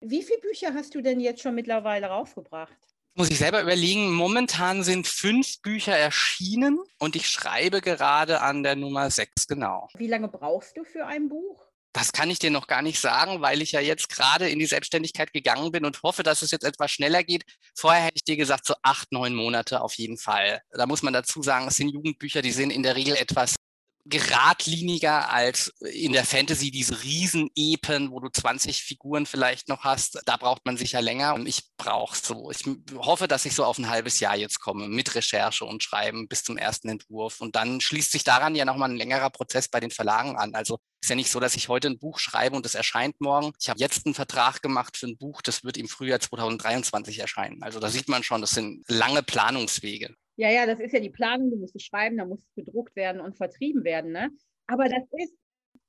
Wie 0.00 0.22
viele 0.22 0.40
Bücher 0.40 0.74
hast 0.74 0.96
du 0.96 1.00
denn 1.00 1.20
jetzt 1.20 1.42
schon 1.42 1.54
mittlerweile 1.54 2.06
rausgebracht? 2.06 2.76
Muss 3.14 3.30
ich 3.30 3.38
selber 3.38 3.62
überlegen. 3.62 4.12
Momentan 4.12 4.82
sind 4.82 5.06
fünf 5.06 5.60
Bücher 5.62 5.96
erschienen 5.96 6.80
und 6.98 7.14
ich 7.14 7.28
schreibe 7.28 7.80
gerade 7.82 8.40
an 8.40 8.62
der 8.62 8.74
Nummer 8.74 9.10
sechs, 9.10 9.46
genau. 9.46 9.88
Wie 9.94 10.08
lange 10.08 10.28
brauchst 10.28 10.76
du 10.76 10.84
für 10.84 11.06
ein 11.06 11.28
Buch? 11.28 11.71
Das 11.92 12.12
kann 12.12 12.30
ich 12.30 12.38
dir 12.38 12.50
noch 12.50 12.66
gar 12.66 12.80
nicht 12.80 12.98
sagen, 12.98 13.42
weil 13.42 13.60
ich 13.60 13.72
ja 13.72 13.80
jetzt 13.80 14.08
gerade 14.08 14.48
in 14.48 14.58
die 14.58 14.66
Selbstständigkeit 14.66 15.32
gegangen 15.32 15.72
bin 15.72 15.84
und 15.84 16.02
hoffe, 16.02 16.22
dass 16.22 16.40
es 16.40 16.50
jetzt 16.50 16.64
etwas 16.64 16.90
schneller 16.90 17.22
geht. 17.22 17.44
Vorher 17.76 18.04
hätte 18.04 18.16
ich 18.16 18.24
dir 18.24 18.36
gesagt, 18.36 18.64
so 18.66 18.74
acht, 18.82 19.12
neun 19.12 19.34
Monate 19.34 19.82
auf 19.82 19.94
jeden 19.94 20.16
Fall. 20.16 20.62
Da 20.72 20.86
muss 20.86 21.02
man 21.02 21.12
dazu 21.12 21.42
sagen, 21.42 21.68
es 21.68 21.76
sind 21.76 21.90
Jugendbücher, 21.90 22.40
die 22.40 22.52
sind 22.52 22.70
in 22.70 22.82
der 22.82 22.96
Regel 22.96 23.16
etwas 23.16 23.56
geradliniger 24.04 25.30
als 25.30 25.68
in 25.80 26.12
der 26.12 26.24
Fantasy 26.24 26.70
diese 26.70 27.02
Riesen-Epen, 27.02 28.10
wo 28.10 28.20
du 28.20 28.28
20 28.28 28.82
Figuren 28.82 29.26
vielleicht 29.26 29.68
noch 29.68 29.84
hast. 29.84 30.20
Da 30.26 30.36
braucht 30.36 30.66
man 30.66 30.76
sicher 30.76 31.00
länger. 31.00 31.34
Und 31.34 31.46
ich 31.46 31.62
brauche 31.76 32.16
so, 32.16 32.50
ich 32.50 32.64
hoffe, 32.96 33.28
dass 33.28 33.44
ich 33.44 33.54
so 33.54 33.64
auf 33.64 33.78
ein 33.78 33.88
halbes 33.88 34.20
Jahr 34.20 34.36
jetzt 34.36 34.60
komme 34.60 34.88
mit 34.88 35.14
Recherche 35.14 35.64
und 35.64 35.82
Schreiben 35.82 36.28
bis 36.28 36.42
zum 36.42 36.56
ersten 36.56 36.88
Entwurf. 36.88 37.40
Und 37.40 37.54
dann 37.56 37.80
schließt 37.80 38.12
sich 38.12 38.24
daran 38.24 38.54
ja 38.54 38.64
nochmal 38.64 38.90
ein 38.90 38.96
längerer 38.96 39.30
Prozess 39.30 39.68
bei 39.68 39.80
den 39.80 39.90
Verlagen 39.90 40.36
an. 40.36 40.54
Also 40.54 40.78
ist 41.00 41.08
ja 41.08 41.16
nicht 41.16 41.30
so, 41.30 41.40
dass 41.40 41.56
ich 41.56 41.68
heute 41.68 41.88
ein 41.88 41.98
Buch 41.98 42.18
schreibe 42.18 42.56
und 42.56 42.64
es 42.64 42.74
erscheint 42.74 43.20
morgen. 43.20 43.52
Ich 43.60 43.68
habe 43.68 43.80
jetzt 43.80 44.06
einen 44.06 44.14
Vertrag 44.14 44.62
gemacht 44.62 44.96
für 44.96 45.06
ein 45.06 45.16
Buch, 45.16 45.42
das 45.42 45.64
wird 45.64 45.76
im 45.76 45.88
Frühjahr 45.88 46.20
2023 46.20 47.18
erscheinen. 47.18 47.62
Also 47.62 47.80
da 47.80 47.88
sieht 47.88 48.08
man 48.08 48.22
schon, 48.22 48.40
das 48.40 48.50
sind 48.50 48.84
lange 48.88 49.22
Planungswege. 49.22 50.14
Ja, 50.38 50.50
ja, 50.50 50.66
das 50.66 50.80
ist 50.80 50.92
ja 50.92 51.00
die 51.00 51.10
Planung, 51.10 51.50
du 51.50 51.56
musst 51.56 51.76
es 51.76 51.82
schreiben, 51.82 52.16
da 52.16 52.24
muss 52.24 52.40
es 52.40 52.54
gedruckt 52.54 52.96
werden 52.96 53.20
und 53.20 53.36
vertrieben 53.36 53.84
werden. 53.84 54.12
Ne? 54.12 54.30
Aber 54.66 54.84
das 54.88 55.02
ist 55.18 55.34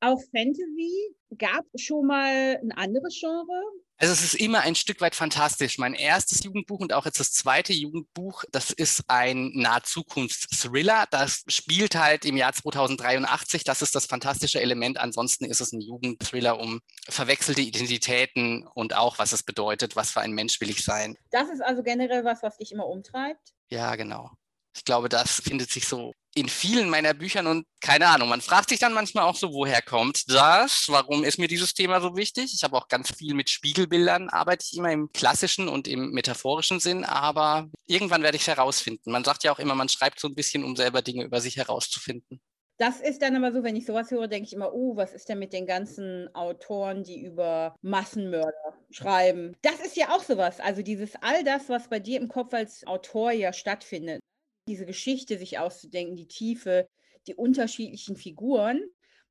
auch 0.02 0.20
Fantasy. 0.36 1.16
Gab 1.38 1.66
schon 1.76 2.08
mal 2.08 2.58
ein 2.62 2.72
anderes 2.74 3.18
Genre? 3.20 3.62
Also 4.04 4.16
es 4.16 4.34
ist 4.34 4.34
immer 4.34 4.60
ein 4.60 4.76
Stück 4.76 5.00
weit 5.00 5.16
fantastisch. 5.16 5.78
Mein 5.78 5.94
erstes 5.94 6.44
Jugendbuch 6.44 6.82
und 6.82 6.92
auch 6.92 7.06
jetzt 7.06 7.22
das 7.22 7.32
zweite 7.32 7.72
Jugendbuch, 7.72 8.44
das 8.52 8.70
ist 8.70 9.06
ein 9.08 9.54
Nahzukunftsthriller. 9.54 11.06
Das 11.10 11.46
spielt 11.48 11.96
halt 11.96 12.26
im 12.26 12.36
Jahr 12.36 12.52
2083. 12.52 13.64
Das 13.64 13.82
ist 13.82 13.96
das 13.96 14.06
fantastische 14.06 14.60
Element. 14.60 14.98
Ansonsten 14.98 15.46
ist 15.46 15.62
es 15.62 15.72
ein 15.72 15.80
Jugendthriller 15.80 16.60
um 16.60 16.82
verwechselte 17.08 17.62
Identitäten 17.62 18.68
und 18.74 18.94
auch, 18.94 19.20
was 19.20 19.32
es 19.32 19.42
bedeutet, 19.42 19.96
was 19.96 20.12
für 20.12 20.20
ein 20.20 20.34
Mensch 20.34 20.60
will 20.60 20.70
ich 20.70 20.84
sein. 20.84 21.16
Das 21.32 21.48
ist 21.48 21.62
also 21.62 21.82
generell 21.82 22.26
was, 22.26 22.44
was 22.44 22.58
dich 22.58 22.74
immer 22.74 22.88
umtreibt? 22.88 23.54
Ja, 23.70 23.96
genau. 23.96 24.32
Ich 24.76 24.84
glaube, 24.84 25.08
das 25.08 25.40
findet 25.40 25.72
sich 25.72 25.88
so 25.88 26.12
in 26.36 26.50
vielen 26.50 26.90
meiner 26.90 27.14
Büchern 27.14 27.48
und 27.48 27.66
keine 27.80 28.08
Ahnung, 28.08 28.30
man 28.30 28.42
fragt 28.42 28.70
sich 28.70 28.80
dann 28.80 28.94
manchmal 28.94 29.26
auch 29.26 29.36
so, 29.36 29.54
woher 29.54 29.82
kommt 29.82 30.30
das? 30.30 30.86
Warum 30.88 31.24
ist 31.24 31.38
mir 31.38 31.48
dieses 31.48 31.74
Thema 31.74 32.02
so 32.02 32.16
wichtig? 32.16 32.54
Ich 32.54 32.64
habe 32.64 32.76
auch 32.76 32.88
ganz 32.88 33.12
viel 33.14 33.34
mit 33.34 33.50
Spiegelbildern, 33.50 34.30
arbeite 34.30 34.66
ich 34.70 34.78
immer 34.78 34.92
im 34.92 35.12
klassischen 35.12 35.68
und 35.68 35.88
im 35.88 36.12
metaphorischen 36.12 36.80
Sinn, 36.80 37.04
aber 37.04 37.70
irgendwann 37.86 38.24
werde 38.24 38.38
ich 38.38 38.44
es 38.44 38.48
herausfinden. 38.48 39.12
Man 39.12 39.24
sagt 39.24 39.44
ja 39.44 39.52
auch 39.52 39.60
immer, 39.60 39.76
man 39.76 39.90
schreibt 39.90 40.20
so 40.20 40.28
ein 40.28 40.36
bisschen, 40.36 40.64
um 40.64 40.76
selber 40.76 41.02
Dinge 41.02 41.24
über 41.24 41.42
sich 41.42 41.58
herauszufinden. 41.58 42.42
Das 42.78 43.00
ist 43.00 43.22
dann 43.22 43.36
aber 43.36 43.52
so, 43.52 43.64
wenn 43.64 43.76
ich 43.76 43.86
sowas 43.86 44.10
höre, 44.10 44.28
denke 44.28 44.48
ich 44.48 44.54
immer, 44.54 44.74
oh, 44.74 44.96
was 44.96 45.14
ist 45.14 45.30
denn 45.30 45.38
mit 45.38 45.54
den 45.54 45.68
ganzen 45.68 46.34
Autoren, 46.34 47.04
die 47.04 47.24
über 47.24 47.76
Massenmörder 47.82 48.74
schreiben? 48.90 49.56
Das 49.62 49.80
ist 49.80 49.96
ja 49.96 50.10
auch 50.10 50.24
sowas. 50.24 50.60
Also 50.60 50.82
dieses 50.82 51.16
all 51.22 51.44
das, 51.44 51.70
was 51.70 51.88
bei 51.88 52.00
dir 52.00 52.20
im 52.20 52.28
Kopf 52.28 52.54
als 52.54 52.86
Autor 52.88 53.32
ja 53.32 53.54
stattfindet. 53.54 54.22
Diese 54.68 54.86
Geschichte 54.86 55.38
sich 55.38 55.60
auszudenken, 55.60 56.16
die 56.16 56.28
Tiefe, 56.28 56.88
die 57.28 57.36
unterschiedlichen 57.36 58.16
Figuren, 58.16 58.82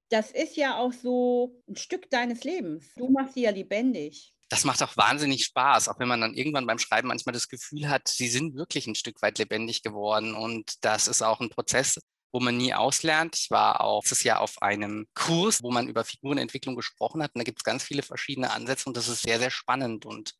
das 0.08 0.30
ist 0.30 0.56
ja 0.56 0.78
auch 0.78 0.92
so 0.92 1.62
ein 1.68 1.76
Stück 1.76 2.10
deines 2.10 2.44
Lebens. 2.44 2.92
Du 2.96 3.08
machst 3.08 3.34
sie 3.34 3.42
ja 3.42 3.50
lebendig 3.50 4.34
das 4.52 4.64
macht 4.64 4.82
auch 4.82 4.98
wahnsinnig 4.98 5.46
Spaß, 5.46 5.88
auch 5.88 5.98
wenn 5.98 6.08
man 6.08 6.20
dann 6.20 6.34
irgendwann 6.34 6.66
beim 6.66 6.78
Schreiben 6.78 7.08
manchmal 7.08 7.32
das 7.32 7.48
Gefühl 7.48 7.88
hat, 7.88 8.06
sie 8.08 8.28
sind 8.28 8.54
wirklich 8.54 8.86
ein 8.86 8.94
Stück 8.94 9.22
weit 9.22 9.38
lebendig 9.38 9.82
geworden. 9.82 10.34
Und 10.34 10.84
das 10.84 11.08
ist 11.08 11.22
auch 11.22 11.40
ein 11.40 11.48
Prozess, 11.48 11.98
wo 12.32 12.38
man 12.38 12.58
nie 12.58 12.74
auslernt. 12.74 13.34
Ich 13.38 13.50
war 13.50 13.80
auch 13.80 14.02
dieses 14.02 14.24
Jahr 14.24 14.42
auf 14.42 14.60
einem 14.60 15.06
Kurs, 15.14 15.62
wo 15.62 15.70
man 15.70 15.88
über 15.88 16.04
Figurenentwicklung 16.04 16.76
gesprochen 16.76 17.22
hat. 17.22 17.34
Und 17.34 17.38
da 17.38 17.44
gibt 17.44 17.60
es 17.60 17.64
ganz 17.64 17.82
viele 17.82 18.02
verschiedene 18.02 18.50
Ansätze 18.50 18.90
und 18.90 18.96
das 18.98 19.08
ist 19.08 19.22
sehr, 19.22 19.38
sehr 19.38 19.50
spannend. 19.50 20.04
Und 20.04 20.34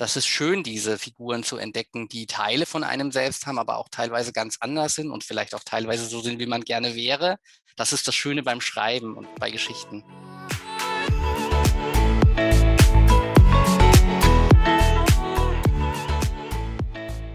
das 0.00 0.16
ist 0.16 0.26
schön, 0.26 0.62
diese 0.62 0.96
Figuren 0.96 1.42
zu 1.42 1.58
entdecken, 1.58 2.08
die 2.08 2.24
Teile 2.24 2.64
von 2.64 2.84
einem 2.84 3.12
selbst 3.12 3.46
haben, 3.46 3.58
aber 3.58 3.76
auch 3.76 3.90
teilweise 3.90 4.32
ganz 4.32 4.56
anders 4.60 4.94
sind 4.94 5.10
und 5.10 5.24
vielleicht 5.24 5.54
auch 5.54 5.62
teilweise 5.62 6.06
so 6.06 6.22
sind, 6.22 6.38
wie 6.38 6.46
man 6.46 6.62
gerne 6.62 6.94
wäre. 6.94 7.36
Das 7.76 7.92
ist 7.92 8.08
das 8.08 8.14
Schöne 8.14 8.42
beim 8.42 8.62
Schreiben 8.62 9.14
und 9.14 9.28
bei 9.38 9.50
Geschichten. 9.50 10.02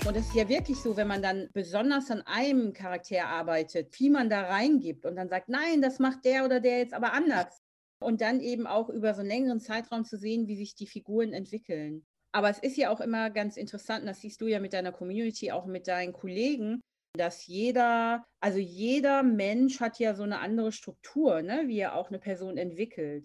Und 0.07 0.15
es 0.15 0.25
ist 0.25 0.34
ja 0.34 0.50
wirklich 0.50 0.79
so, 0.79 0.98
wenn 0.98 1.07
man 1.07 1.22
dann 1.22 1.50
besonders 1.53 2.10
an 2.10 2.24
einem 2.24 2.74
Charakter 2.74 3.27
arbeitet, 3.27 3.93
wie 4.00 4.10
man 4.10 4.27
da 4.27 4.41
reingibt 4.41 5.05
und 5.05 5.17
dann 5.17 5.29
sagt, 5.29 5.50
nein, 5.50 5.84
das 5.84 6.00
macht 6.00 6.25
der 6.25 6.45
oder 6.45 6.60
der 6.60 6.79
jetzt 6.79 6.95
aber 6.95 7.13
anders. 7.13 7.62
Und 8.00 8.22
dann 8.22 8.39
eben 8.39 8.65
auch 8.65 8.89
über 8.89 9.13
so 9.13 9.19
einen 9.19 9.29
längeren 9.29 9.60
Zeitraum 9.60 10.03
zu 10.03 10.17
sehen, 10.17 10.48
wie 10.48 10.55
sich 10.55 10.74
die 10.74 10.88
Figuren 10.88 11.31
entwickeln. 11.31 12.07
Aber 12.35 12.49
es 12.49 12.59
ist 12.59 12.75
ja 12.75 12.89
auch 12.89 12.99
immer 12.99 13.29
ganz 13.29 13.55
interessant, 13.55 14.05
das 14.05 14.19
siehst 14.19 14.41
du 14.41 14.47
ja 14.47 14.59
mit 14.59 14.73
deiner 14.73 14.91
Community, 14.91 15.53
auch 15.53 15.65
mit 15.65 15.87
deinen 15.87 16.11
Kollegen, 16.11 16.81
dass 17.13 17.47
jeder, 17.47 18.25
also 18.41 18.59
jeder 18.59 19.23
Mensch 19.23 19.79
hat 19.79 19.99
ja 19.99 20.13
so 20.13 20.23
eine 20.23 20.39
andere 20.39 20.73
Struktur, 20.73 21.41
ne, 21.41 21.63
wie 21.67 21.79
er 21.79 21.95
auch 21.95 22.09
eine 22.09 22.19
Person 22.19 22.57
entwickelt. 22.57 23.23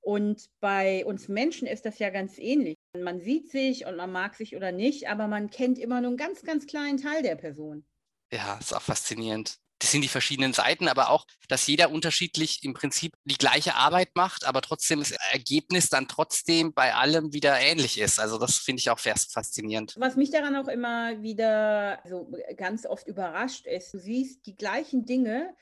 Und 0.00 0.48
bei 0.60 1.04
uns 1.04 1.28
Menschen 1.28 1.68
ist 1.68 1.84
das 1.84 1.98
ja 1.98 2.08
ganz 2.08 2.38
ähnlich. 2.38 2.76
Man 2.98 3.20
sieht 3.20 3.50
sich 3.50 3.84
und 3.84 3.96
man 3.96 4.10
mag 4.10 4.34
sich 4.34 4.56
oder 4.56 4.72
nicht, 4.72 5.06
aber 5.10 5.28
man 5.28 5.50
kennt 5.50 5.78
immer 5.78 6.00
nur 6.00 6.08
einen 6.08 6.16
ganz, 6.16 6.42
ganz 6.42 6.66
kleinen 6.66 6.96
Teil 6.96 7.22
der 7.22 7.36
Person. 7.36 7.84
Ja, 8.32 8.56
ist 8.58 8.74
auch 8.74 8.80
faszinierend. 8.80 9.58
Das 9.78 9.90
sind 9.90 10.02
die 10.02 10.08
verschiedenen 10.08 10.52
Seiten, 10.52 10.88
aber 10.88 11.10
auch, 11.10 11.26
dass 11.48 11.66
jeder 11.66 11.90
unterschiedlich 11.90 12.64
im 12.64 12.72
Prinzip 12.72 13.12
die 13.24 13.36
gleiche 13.36 13.74
Arbeit 13.74 14.14
macht, 14.14 14.46
aber 14.46 14.62
trotzdem 14.62 15.00
das 15.00 15.12
Ergebnis 15.32 15.90
dann 15.90 16.08
trotzdem 16.08 16.72
bei 16.72 16.94
allem 16.94 17.32
wieder 17.32 17.58
ähnlich 17.60 18.00
ist. 18.00 18.18
Also 18.18 18.38
das 18.38 18.56
finde 18.56 18.80
ich 18.80 18.90
auch 18.90 18.98
faszinierend. 18.98 19.94
Was 19.98 20.16
mich 20.16 20.30
daran 20.30 20.56
auch 20.56 20.68
immer 20.68 21.22
wieder 21.22 22.00
so 22.08 22.30
ganz 22.56 22.86
oft 22.86 23.06
überrascht 23.06 23.66
ist, 23.66 23.92
du 23.92 23.98
siehst 23.98 24.46
die 24.46 24.56
gleichen 24.56 25.04
Dinge, 25.04 25.54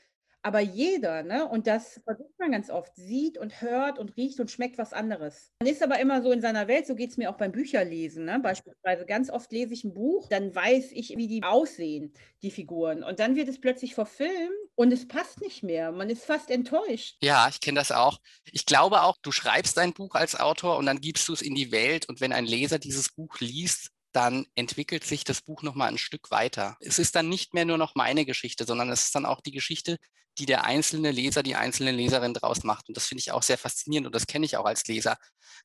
aber 0.45 0.59
jeder, 0.59 1.23
ne, 1.23 1.49
und 1.49 1.65
das 1.65 1.99
versucht 2.03 2.37
man 2.37 2.51
ganz 2.51 2.69
oft, 2.69 2.95
sieht 2.95 3.39
und 3.39 3.61
hört 3.61 3.97
und 3.97 4.15
riecht 4.15 4.39
und 4.39 4.51
schmeckt 4.51 4.77
was 4.77 4.93
anderes. 4.93 5.51
Man 5.59 5.67
ist 5.67 5.81
aber 5.81 5.99
immer 5.99 6.21
so 6.21 6.31
in 6.31 6.39
seiner 6.39 6.67
Welt, 6.67 6.85
so 6.85 6.93
geht 6.93 7.09
es 7.09 7.17
mir 7.17 7.31
auch 7.31 7.37
beim 7.37 7.51
Bücherlesen. 7.51 8.25
Ne? 8.25 8.39
Beispielsweise 8.39 9.07
ganz 9.07 9.31
oft 9.31 9.51
lese 9.51 9.73
ich 9.73 9.83
ein 9.83 9.95
Buch, 9.95 10.27
dann 10.29 10.53
weiß 10.53 10.91
ich, 10.91 11.17
wie 11.17 11.27
die 11.27 11.41
aussehen, 11.41 12.13
die 12.43 12.51
Figuren. 12.51 13.03
Und 13.03 13.19
dann 13.19 13.35
wird 13.35 13.49
es 13.49 13.59
plötzlich 13.59 13.95
verfilmt 13.95 14.51
und 14.75 14.93
es 14.93 15.07
passt 15.07 15.41
nicht 15.41 15.63
mehr. 15.63 15.91
Man 15.91 16.11
ist 16.11 16.25
fast 16.25 16.51
enttäuscht. 16.51 17.17
Ja, 17.23 17.47
ich 17.49 17.59
kenne 17.59 17.79
das 17.79 17.91
auch. 17.91 18.19
Ich 18.51 18.67
glaube 18.67 19.01
auch, 19.01 19.17
du 19.23 19.31
schreibst 19.31 19.79
ein 19.79 19.93
Buch 19.93 20.13
als 20.13 20.39
Autor 20.39 20.77
und 20.77 20.85
dann 20.85 21.01
gibst 21.01 21.27
du 21.27 21.33
es 21.33 21.41
in 21.41 21.55
die 21.55 21.71
Welt. 21.71 22.07
Und 22.07 22.21
wenn 22.21 22.33
ein 22.33 22.45
Leser 22.45 22.77
dieses 22.77 23.11
Buch 23.11 23.39
liest, 23.39 23.94
dann 24.15 24.45
entwickelt 24.55 25.03
sich 25.03 25.23
das 25.23 25.41
Buch 25.41 25.61
nochmal 25.61 25.89
ein 25.89 25.97
Stück 25.97 26.31
weiter. 26.31 26.77
Es 26.79 26.99
ist 26.99 27.15
dann 27.15 27.29
nicht 27.29 27.53
mehr 27.53 27.65
nur 27.65 27.77
noch 27.77 27.95
meine 27.95 28.25
Geschichte, 28.25 28.65
sondern 28.65 28.89
es 28.89 29.05
ist 29.05 29.15
dann 29.15 29.25
auch 29.25 29.41
die 29.41 29.51
Geschichte, 29.51 29.97
die 30.37 30.45
der 30.45 30.65
einzelne 30.65 31.11
Leser, 31.11 31.43
die 31.43 31.55
einzelne 31.55 31.91
Leserin 31.91 32.33
draus 32.33 32.63
macht. 32.63 32.87
Und 32.87 32.97
das 32.97 33.07
finde 33.07 33.21
ich 33.21 33.31
auch 33.31 33.43
sehr 33.43 33.57
faszinierend 33.57 34.07
und 34.07 34.15
das 34.15 34.27
kenne 34.27 34.45
ich 34.45 34.57
auch 34.57 34.65
als 34.65 34.85
Leser. 34.87 35.17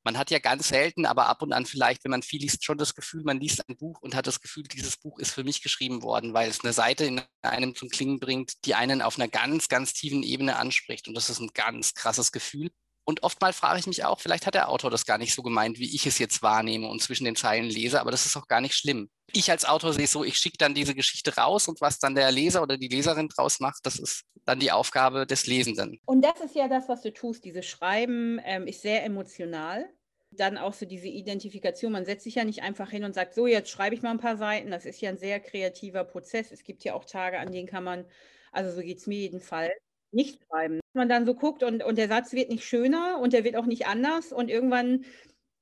Man 0.04 0.16
hat 0.16 0.30
ja 0.30 0.38
ganz 0.38 0.69
selten, 0.69 1.07
aber 1.07 1.26
ab 1.26 1.42
und 1.42 1.52
an 1.52 1.66
vielleicht, 1.66 2.04
wenn 2.04 2.11
man 2.11 2.23
viel 2.23 2.40
liest, 2.40 2.64
schon 2.64 2.78
das 2.78 2.95
Gefühl, 2.95 3.23
man 3.25 3.40
liest 3.40 3.69
ein 3.69 3.76
Buch 3.76 4.00
und 4.00 4.14
hat 4.14 4.26
das 4.26 4.40
Gefühl, 4.40 4.64
dieses 4.64 4.97
Buch 4.97 5.19
ist 5.19 5.33
für 5.33 5.45
mich 5.45 5.62
geschrieben 5.62 6.02
worden, 6.02 6.35
weil 6.35 6.49
es 6.49 6.61
eine 6.62 6.73
Seite 6.73 7.04
in 7.04 7.23
einem 7.42 7.75
zum 7.75 7.88
Klingen 7.88 8.21
bringt, 8.21 8.64
die 8.64 8.75
einen 8.75 9.02
auf 9.02 9.19
einer 9.19 9.28
ganz, 9.28 9.69
ganz 9.69 9.92
tiefen 9.92 10.23
Ebene 10.23 10.57
anspricht. 10.57 11.09
Und 11.09 11.14
das 11.14 11.30
ist 11.30 11.40
ein 11.40 11.50
ganz 11.52 11.95
krasses 11.95 12.30
Gefühl. 12.33 12.71
Und 13.04 13.23
oftmals 13.23 13.57
frage 13.57 13.80
ich 13.80 13.87
mich 13.87 14.04
auch, 14.04 14.21
vielleicht 14.21 14.47
hat 14.47 14.54
der 14.54 14.69
Autor 14.69 14.90
das 14.90 15.07
gar 15.07 15.19
nicht 15.19 15.35
so 15.35 15.42
gemeint, 15.42 15.78
wie 15.78 15.95
ich 15.95 16.07
es 16.07 16.19
jetzt 16.19 16.42
wahrnehme 16.42 16.88
und 16.88 17.02
zwischen 17.02 17.25
den 17.25 17.37
Zeilen 17.37 17.64
lese, 17.64 18.00
aber 18.00 18.11
das 18.11 18.26
ist 18.26 18.37
auch 18.37 18.47
gar 18.47 18.61
nicht 18.61 18.75
schlimm. 18.75 19.11
Ich 19.33 19.50
als 19.50 19.64
Autor 19.64 19.92
sehe 19.92 20.04
es 20.04 20.12
so, 20.12 20.25
ich 20.25 20.37
schicke 20.37 20.59
dann 20.59 20.75
diese 20.75 20.95
Geschichte 20.95 21.35
raus 21.37 21.69
und 21.69 21.80
was 21.80 21.99
dann 21.99 22.14
der 22.14 22.30
Leser 22.30 22.62
oder 22.62 22.76
die 22.76 22.88
Leserin 22.88 23.28
draus 23.28 23.61
macht, 23.61 23.85
das 23.85 23.99
ist 23.99 24.25
dann 24.45 24.61
die 24.61 24.73
Aufgabe 24.73 25.26
des 25.26 25.47
Lesenden. 25.47 26.00
Und 26.07 26.23
das 26.23 26.40
ist 26.40 26.54
ja 26.54 26.69
das, 26.69 26.88
was 26.88 27.02
du 27.02 27.12
tust. 27.12 27.45
Dieses 27.45 27.66
Schreiben 27.66 28.40
ähm, 28.45 28.66
ist 28.66 28.83
sehr 28.83 29.04
emotional. 29.04 29.88
Dann 30.33 30.59
auch 30.59 30.73
so 30.73 30.87
diese 30.87 31.09
Identifikation. 31.09 31.92
Man 31.92 32.04
setzt 32.04 32.25
sich 32.25 32.37
ja 32.37 32.45
nicht 32.45 32.62
einfach 32.62 32.90
hin 32.90 33.04
und 33.04 33.14
sagt, 33.14 33.35
so, 33.35 33.47
jetzt 33.47 33.71
schreibe 33.71 33.95
ich 33.95 34.02
mal 34.02 34.11
ein 34.11 34.19
paar 34.19 34.37
Seiten. 34.37 34.71
Das 34.71 34.85
ist 34.87 35.00
ja 35.00 35.11
ein 35.11 35.19
sehr 35.19 35.40
kreativer 35.40 36.04
Prozess. 36.04 36.52
Es 36.52 36.62
gibt 36.62 36.85
ja 36.85 36.95
auch 36.95 37.04
Tage, 37.04 37.38
an 37.38 37.50
denen 37.52 37.66
kann 37.66 37.85
man, 37.85 38.04
also 38.52 38.71
so 38.73 38.80
geht 38.80 38.99
es 38.99 39.07
mir 39.07 39.19
jedenfalls, 39.19 39.73
nicht 40.12 40.40
schreiben. 40.45 40.79
Man 40.92 41.09
dann 41.09 41.26
so 41.26 41.35
guckt 41.35 41.62
und, 41.62 41.85
und 41.85 41.97
der 41.97 42.09
Satz 42.09 42.32
wird 42.32 42.50
nicht 42.50 42.64
schöner 42.64 43.18
und 43.20 43.32
der 43.32 43.44
wird 43.44 43.56
auch 43.56 43.66
nicht 43.66 43.87
anders 43.87 44.32
und 44.32 44.49
irgendwann 44.49 45.04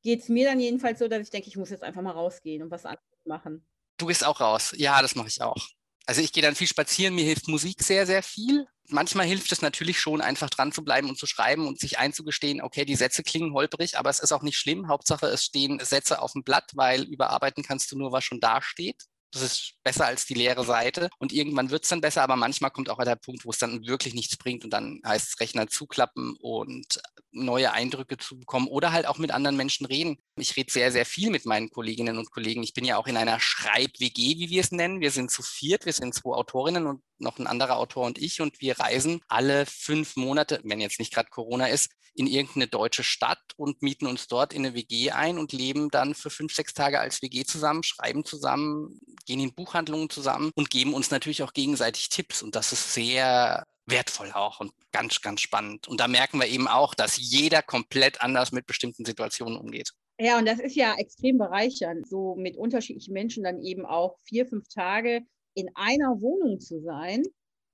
geht 0.03 0.21
es 0.21 0.29
mir 0.29 0.47
dann 0.47 0.61
jedenfalls 0.61 0.99
so, 0.99 1.09
dass 1.09 1.23
ich 1.23 1.31
denke, 1.31 1.49
ich 1.49 1.57
muss 1.57 1.71
jetzt 1.71 1.83
einfach 1.83 2.03
mal 2.03 2.13
rausgehen 2.13 2.63
und 2.63 2.71
was 2.71 2.85
anderes 2.85 3.05
machen. 3.25 3.67
Du 3.99 4.07
gehst 4.07 4.25
auch 4.25 4.41
raus. 4.41 4.73
Ja, 4.77 5.03
das 5.03 5.15
mache 5.15 5.29
ich 5.29 5.43
auch. 5.43 5.69
Also 6.07 6.23
ich 6.23 6.33
gehe 6.33 6.43
dann 6.43 6.55
viel 6.55 6.67
spazieren, 6.67 7.15
mir 7.15 7.25
hilft 7.25 7.49
Musik 7.49 7.83
sehr, 7.83 8.07
sehr 8.07 8.23
viel. 8.23 8.67
Manchmal 8.87 9.27
hilft 9.27 9.53
es 9.53 9.61
natürlich 9.61 10.01
schon, 10.01 10.23
einfach 10.23 10.49
dran 10.49 10.73
zu 10.73 10.83
bleiben 10.83 11.11
und 11.11 11.19
zu 11.19 11.27
schreiben 11.27 11.67
und 11.67 11.79
sich 11.79 11.99
einzugestehen, 11.99 12.63
okay, 12.63 12.87
die 12.87 12.95
Sätze 12.95 13.23
klingen 13.23 13.53
holprig, 13.53 13.99
aber 13.99 14.09
es 14.09 14.21
ist 14.21 14.33
auch 14.33 14.43
nicht 14.43 14.57
schlimm. 14.57 14.89
Hauptsache, 14.89 15.27
es 15.27 15.45
stehen 15.45 15.79
Sätze 15.81 16.23
auf 16.23 16.33
dem 16.33 16.45
Blatt, 16.45 16.71
weil 16.75 17.03
überarbeiten 17.03 17.63
kannst 17.63 17.93
du 17.93 17.99
nur, 17.99 18.13
was 18.13 18.25
schon 18.25 18.41
da 18.41 18.63
steht. 18.63 19.05
Das 19.31 19.43
ist 19.43 19.75
besser 19.85 20.07
als 20.07 20.25
die 20.27 20.35
leere 20.35 20.65
Seite. 20.65 21.11
Und 21.19 21.33
irgendwann 21.33 21.71
wird 21.71 21.85
es 21.85 21.91
dann 21.91 22.01
besser, 22.01 22.23
aber 22.23 22.37
manchmal 22.37 22.71
kommt 22.71 22.89
auch 22.89 23.03
der 23.03 23.17
Punkt, 23.17 23.45
wo 23.45 23.51
es 23.51 23.59
dann 23.59 23.87
wirklich 23.87 24.15
nichts 24.15 24.37
bringt 24.37 24.65
und 24.65 24.71
dann 24.71 25.01
heißt 25.05 25.29
es 25.29 25.41
Rechner 25.41 25.67
zuklappen 25.69 26.37
und 26.41 27.01
neue 27.31 27.73
Eindrücke 27.73 28.17
zu 28.17 28.39
bekommen 28.39 28.69
oder 28.69 28.93
halt 28.93 29.07
auch 29.07 29.19
mit 29.19 29.31
anderen 29.31 29.57
Menschen 29.57 29.87
reden. 29.87 30.19
Ich 30.37 30.57
rede 30.57 30.73
sehr, 30.73 30.93
sehr 30.93 31.05
viel 31.05 31.31
mit 31.31 31.47
meinen 31.47 31.71
Kolleginnen 31.71 32.19
und 32.19 32.31
Kollegen. 32.31 32.63
Ich 32.63 32.73
bin 32.73 32.85
ja 32.85 32.97
auch 32.97 33.07
in 33.07 33.17
einer 33.17 33.39
Schreib-WG, 33.39 34.39
wie 34.39 34.51
wir 34.51 34.61
es 34.61 34.73
nennen. 34.73 35.01
Wir 35.01 35.11
sind 35.11 35.31
zu 35.31 35.43
viert, 35.43 35.85
wir 35.85 35.93
sind 35.93 36.15
zwei 36.15 36.31
Autorinnen 36.31 36.87
und 36.87 37.03
noch 37.21 37.39
ein 37.39 37.47
anderer 37.47 37.77
Autor 37.77 38.07
und 38.07 38.19
ich 38.19 38.41
und 38.41 38.61
wir 38.61 38.79
reisen 38.79 39.21
alle 39.29 39.67
fünf 39.67 40.17
Monate, 40.17 40.61
wenn 40.65 40.81
jetzt 40.81 40.99
nicht 40.99 41.13
gerade 41.13 41.31
Corona 41.31 41.67
ist, 41.67 41.91
in 42.15 42.27
irgendeine 42.27 42.67
deutsche 42.67 43.05
Stadt 43.05 43.39
und 43.57 43.81
mieten 43.81 44.07
uns 44.07 44.27
dort 44.27 44.53
in 44.53 44.67
eine 44.67 44.75
WG 44.75 45.13
ein 45.13 45.39
und 45.39 45.53
leben 45.53 45.89
dann 45.91 46.15
für 46.15 46.31
fünf, 46.31 46.53
sechs 46.53 46.75
Tage 46.75 46.99
als 46.99 47.23
WG 47.23 47.45
zusammen, 47.45 47.85
schreiben 47.85 48.25
zusammen, 48.25 49.01
gehen 49.25 49.41
in 49.41 49.55
Buchhandlungen 49.55 50.11
zusammen 50.11 50.51
und 50.57 50.71
geben 50.71 50.95
uns 50.95 51.11
natürlich 51.11 51.43
auch 51.43 51.53
gegenseitig 51.53 52.09
Tipps. 52.09 52.43
Und 52.43 52.57
das 52.57 52.73
ist 52.73 52.93
sehr 52.93 53.65
wertvoll 53.87 54.33
auch 54.33 54.61
und 54.61 54.73
ganz, 54.93 55.21
ganz 55.21 55.41
spannend. 55.41 55.87
Und 55.87 56.01
da 56.01 56.09
merken 56.09 56.41
wir 56.41 56.49
eben 56.49 56.69
auch, 56.69 56.95
dass 56.95 57.17
jeder 57.17 57.63
komplett 57.63 58.21
anders 58.21 58.53
mit 58.53 58.67
bestimmten 58.67 59.05
Situationen 59.05 59.57
umgeht. 59.57 59.93
Ja, 60.21 60.39
und 60.39 60.47
das 60.47 60.59
ist 60.59 60.75
ja 60.75 60.95
extrem 60.99 61.39
bereichernd, 61.39 62.09
so 62.09 62.35
mit 62.35 62.57
unterschiedlichen 62.57 63.13
Menschen 63.13 63.45
dann 63.45 63.63
eben 63.63 63.87
auch 63.87 64.19
vier, 64.25 64.47
fünf 64.47 64.67
Tage 64.69 65.23
in 65.59 65.71
einer 65.75 66.21
Wohnung 66.21 66.61
zu 66.61 66.81
sein 66.81 67.25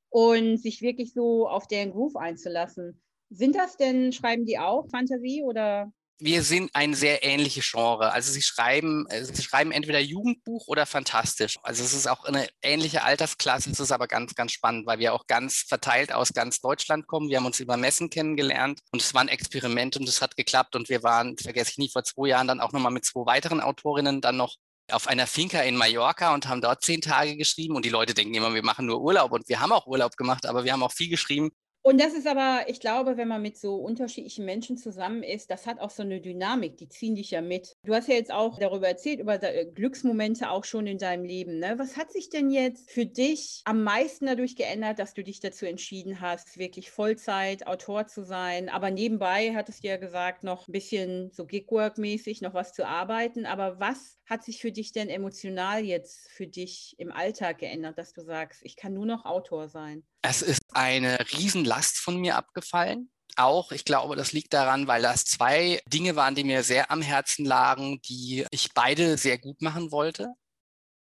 und 0.09 0.57
sich 0.59 0.81
wirklich 0.81 1.13
so 1.13 1.47
auf 1.49 1.67
deren 1.67 1.91
Groove 1.91 2.17
einzulassen. 2.17 3.01
Sind 3.29 3.57
das 3.57 3.77
denn, 3.77 4.13
schreiben 4.13 4.47
die 4.47 4.59
auch 4.59 4.89
Fantasie 4.89 5.43
oder? 5.43 5.93
Wir 6.21 6.43
sind 6.43 6.71
ein 6.75 6.95
sehr 6.95 7.25
ähnliches 7.25 7.69
Genre. 7.69 8.13
Also 8.13 8.33
sie 8.33 8.41
schreiben, 8.41 9.07
äh, 9.09 9.25
sie 9.25 9.43
schreiben 9.43 9.73
entweder 9.73 9.99
Jugendbuch 9.99 10.69
oder 10.69 10.87
fantastisch. 10.87 11.59
Also 11.65 11.83
es 11.83 11.93
ist 11.93 12.07
auch 12.07 12.25
eine 12.25 12.47
ähnliche 12.63 13.03
Altersklasse. 13.03 13.71
Es 13.71 13.81
ist 13.81 13.91
aber 13.91 14.07
ganz, 14.07 14.35
ganz 14.37 14.53
spannend, 14.53 14.87
weil 14.87 15.01
wir 15.01 15.13
auch 15.13 15.27
ganz 15.27 15.65
verteilt 15.69 16.15
aus 16.15 16.33
ganz 16.33 16.61
Deutschland 16.61 17.09
kommen. 17.09 17.29
Wir 17.29 17.39
haben 17.39 17.47
uns 17.47 17.59
über 17.59 17.77
Messen 17.77 18.11
kennengelernt 18.11 18.81
und 18.93 19.03
es 19.03 19.13
war 19.13 19.23
ein 19.23 19.29
Experiment 19.29 19.97
und 19.97 20.09
es 20.09 20.23
hat 20.23 20.37
geklappt. 20.37 20.77
Und 20.77 20.89
wir 20.89 21.03
waren, 21.03 21.37
vergesse 21.37 21.73
ich 21.73 21.79
nie, 21.79 21.91
vor 21.91 22.05
zwei 22.05 22.29
Jahren 22.29 22.47
dann 22.47 22.61
auch 22.61 22.73
nochmal 22.73 22.93
mit 22.93 23.05
zwei 23.05 23.27
weiteren 23.27 23.61
Autorinnen 23.61 24.21
dann 24.21 24.37
noch 24.37 24.55
auf 24.91 25.09
einer 25.09 25.27
Finca 25.27 25.61
in 25.61 25.77
Mallorca 25.77 26.35
und 26.35 26.49
haben 26.49 26.61
dort 26.61 26.83
zehn 26.83 27.01
Tage 27.01 27.37
geschrieben. 27.37 27.77
Und 27.77 27.85
die 27.85 27.91
Leute 27.91 28.15
denken 28.15 28.35
immer, 28.35 28.55
wir 28.55 28.65
machen 28.65 28.87
nur 28.87 29.01
Urlaub. 29.01 29.33
Und 29.33 29.49
wir 29.49 29.61
haben 29.61 29.73
auch 29.73 29.87
Urlaub 29.87 30.17
gemacht, 30.17 30.47
aber 30.47 30.65
wir 30.65 30.73
haben 30.73 30.83
auch 30.83 30.93
viel 30.93 31.09
geschrieben. 31.09 31.51
Und 31.87 32.01
das 32.01 32.15
ist 32.15 32.27
aber, 32.27 32.65
ich 32.69 32.81
glaube, 32.81 33.19
wenn 33.19 33.29
man 33.29 33.43
mit 33.43 33.59
so 33.59 33.77
unterschiedlichen 33.77 34.47
Menschen 34.47 34.79
zusammen 34.79 35.23
ist, 35.23 35.51
das 35.51 35.67
hat 35.67 35.81
auch 35.81 35.91
so 35.91 36.03
eine 36.03 36.19
Dynamik, 36.19 36.79
die 36.79 36.89
ziehen 36.89 37.15
dich 37.15 37.31
ja 37.31 37.43
mit. 37.43 37.77
Du 37.85 37.95
hast 37.95 38.09
ja 38.09 38.15
jetzt 38.15 38.33
auch 38.33 38.59
darüber 38.59 38.89
erzählt, 38.89 39.21
über 39.21 39.37
Glücksmomente 39.37 40.49
auch 40.49 40.65
schon 40.65 40.87
in 40.87 40.97
deinem 40.97 41.27
Leben. 41.27 41.59
Ne? 41.59 41.75
Was 41.77 41.99
hat 41.99 42.11
sich 42.11 42.31
denn 42.31 42.51
jetzt 42.51 42.91
für 42.91 43.05
dich 43.05 43.61
am 43.67 43.85
meisten 43.85 44.25
dadurch 44.25 44.57
geändert, 44.57 44.99
dass 44.99 45.13
du 45.13 45.23
dich 45.23 45.41
dazu 45.41 45.67
entschieden 45.67 46.23
hast, 46.23 46.57
wirklich 46.57 46.91
Vollzeit 46.91 47.67
Autor 47.67 48.07
zu 48.07 48.25
sein? 48.25 48.71
Aber 48.71 48.91
nebenbei 48.91 49.55
hattest 49.55 49.85
du 49.85 49.89
ja 49.89 49.99
gesagt, 49.99 50.43
noch 50.43 50.67
ein 50.67 50.73
bisschen 50.73 51.33
so 51.33 51.45
Gigwork-mäßig 51.45 52.41
noch 52.41 52.55
was 52.55 52.73
zu 52.73 52.87
arbeiten. 52.87 53.45
Aber 53.45 53.79
was 53.79 54.17
hat 54.27 54.45
sich 54.45 54.61
für 54.61 54.73
dich 54.73 54.93
denn 54.93 55.09
emotional 55.09 55.85
jetzt 55.85 56.29
für 56.31 56.47
dich 56.47 56.95
im 56.99 57.13
Alltag 57.13 57.59
geändert, 57.59 57.99
dass 57.99 58.13
du 58.13 58.23
sagst, 58.23 58.61
ich 58.63 58.77
kann 58.77 58.95
nur 58.95 59.07
noch 59.07 59.25
Autor 59.25 59.69
sein? 59.69 60.05
Es 60.23 60.43
ist 60.43 60.63
eine 60.73 61.19
Riesenlast 61.33 61.99
von 61.99 62.17
mir 62.17 62.37
abgefallen. 62.37 63.11
Auch, 63.37 63.73
ich 63.73 63.85
glaube, 63.85 64.17
das 64.17 64.33
liegt 64.33 64.53
daran, 64.55 64.87
weil 64.87 65.03
das 65.03 65.25
zwei 65.25 65.83
Dinge 65.87 66.17
waren, 66.17 66.35
die 66.35 66.45
mir 66.45 66.63
sehr 66.63 66.91
am 66.91 67.03
Herzen 67.03 67.45
lagen, 67.45 68.01
die 68.03 68.47
ich 68.51 68.73
beide 68.75 69.19
sehr 69.19 69.39
gut 69.39 69.61
machen 69.61 69.91
wollte. 69.91 70.33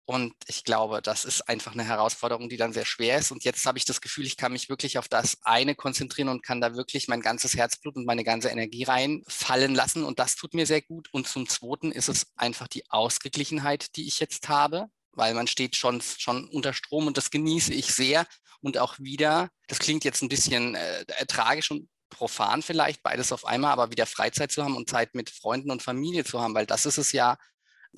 Und 0.06 0.34
ich 0.48 0.64
glaube, 0.64 1.00
das 1.00 1.24
ist 1.24 1.48
einfach 1.48 1.72
eine 1.72 1.84
Herausforderung, 1.84 2.50
die 2.50 2.58
dann 2.58 2.74
sehr 2.74 2.84
schwer 2.84 3.18
ist. 3.18 3.30
Und 3.30 3.44
jetzt 3.44 3.64
habe 3.64 3.78
ich 3.78 3.86
das 3.86 4.02
Gefühl, 4.02 4.26
ich 4.26 4.36
kann 4.36 4.52
mich 4.52 4.68
wirklich 4.68 4.98
auf 4.98 5.08
das 5.08 5.38
eine 5.42 5.74
konzentrieren 5.74 6.28
und 6.28 6.42
kann 6.42 6.60
da 6.60 6.74
wirklich 6.74 7.08
mein 7.08 7.22
ganzes 7.22 7.56
Herzblut 7.56 7.96
und 7.96 8.04
meine 8.04 8.22
ganze 8.22 8.48
Energie 8.48 8.84
reinfallen 8.84 9.74
lassen. 9.74 10.04
Und 10.04 10.18
das 10.18 10.36
tut 10.36 10.52
mir 10.52 10.66
sehr 10.66 10.82
gut. 10.82 11.08
Und 11.12 11.26
zum 11.26 11.48
Zweiten 11.48 11.90
ist 11.90 12.08
es 12.08 12.26
einfach 12.36 12.68
die 12.68 12.88
Ausgeglichenheit, 12.90 13.96
die 13.96 14.06
ich 14.06 14.20
jetzt 14.20 14.48
habe, 14.50 14.88
weil 15.12 15.32
man 15.32 15.46
steht 15.46 15.74
schon, 15.74 16.02
schon 16.02 16.48
unter 16.48 16.74
Strom 16.74 17.06
und 17.06 17.16
das 17.16 17.30
genieße 17.30 17.72
ich 17.72 17.86
sehr. 17.86 18.26
Und 18.60 18.76
auch 18.76 18.98
wieder, 18.98 19.48
das 19.68 19.78
klingt 19.78 20.04
jetzt 20.04 20.22
ein 20.22 20.28
bisschen 20.28 20.74
äh, 20.74 21.26
tragisch 21.26 21.70
und 21.70 21.88
profan 22.10 22.62
vielleicht, 22.62 23.02
beides 23.02 23.32
auf 23.32 23.44
einmal, 23.44 23.72
aber 23.72 23.90
wieder 23.90 24.06
Freizeit 24.06 24.52
zu 24.52 24.62
haben 24.62 24.76
und 24.76 24.88
Zeit 24.88 25.14
mit 25.14 25.30
Freunden 25.30 25.70
und 25.70 25.82
Familie 25.82 26.24
zu 26.24 26.40
haben, 26.40 26.54
weil 26.54 26.66
das 26.66 26.86
ist 26.86 26.98
es 26.98 27.12
ja, 27.12 27.36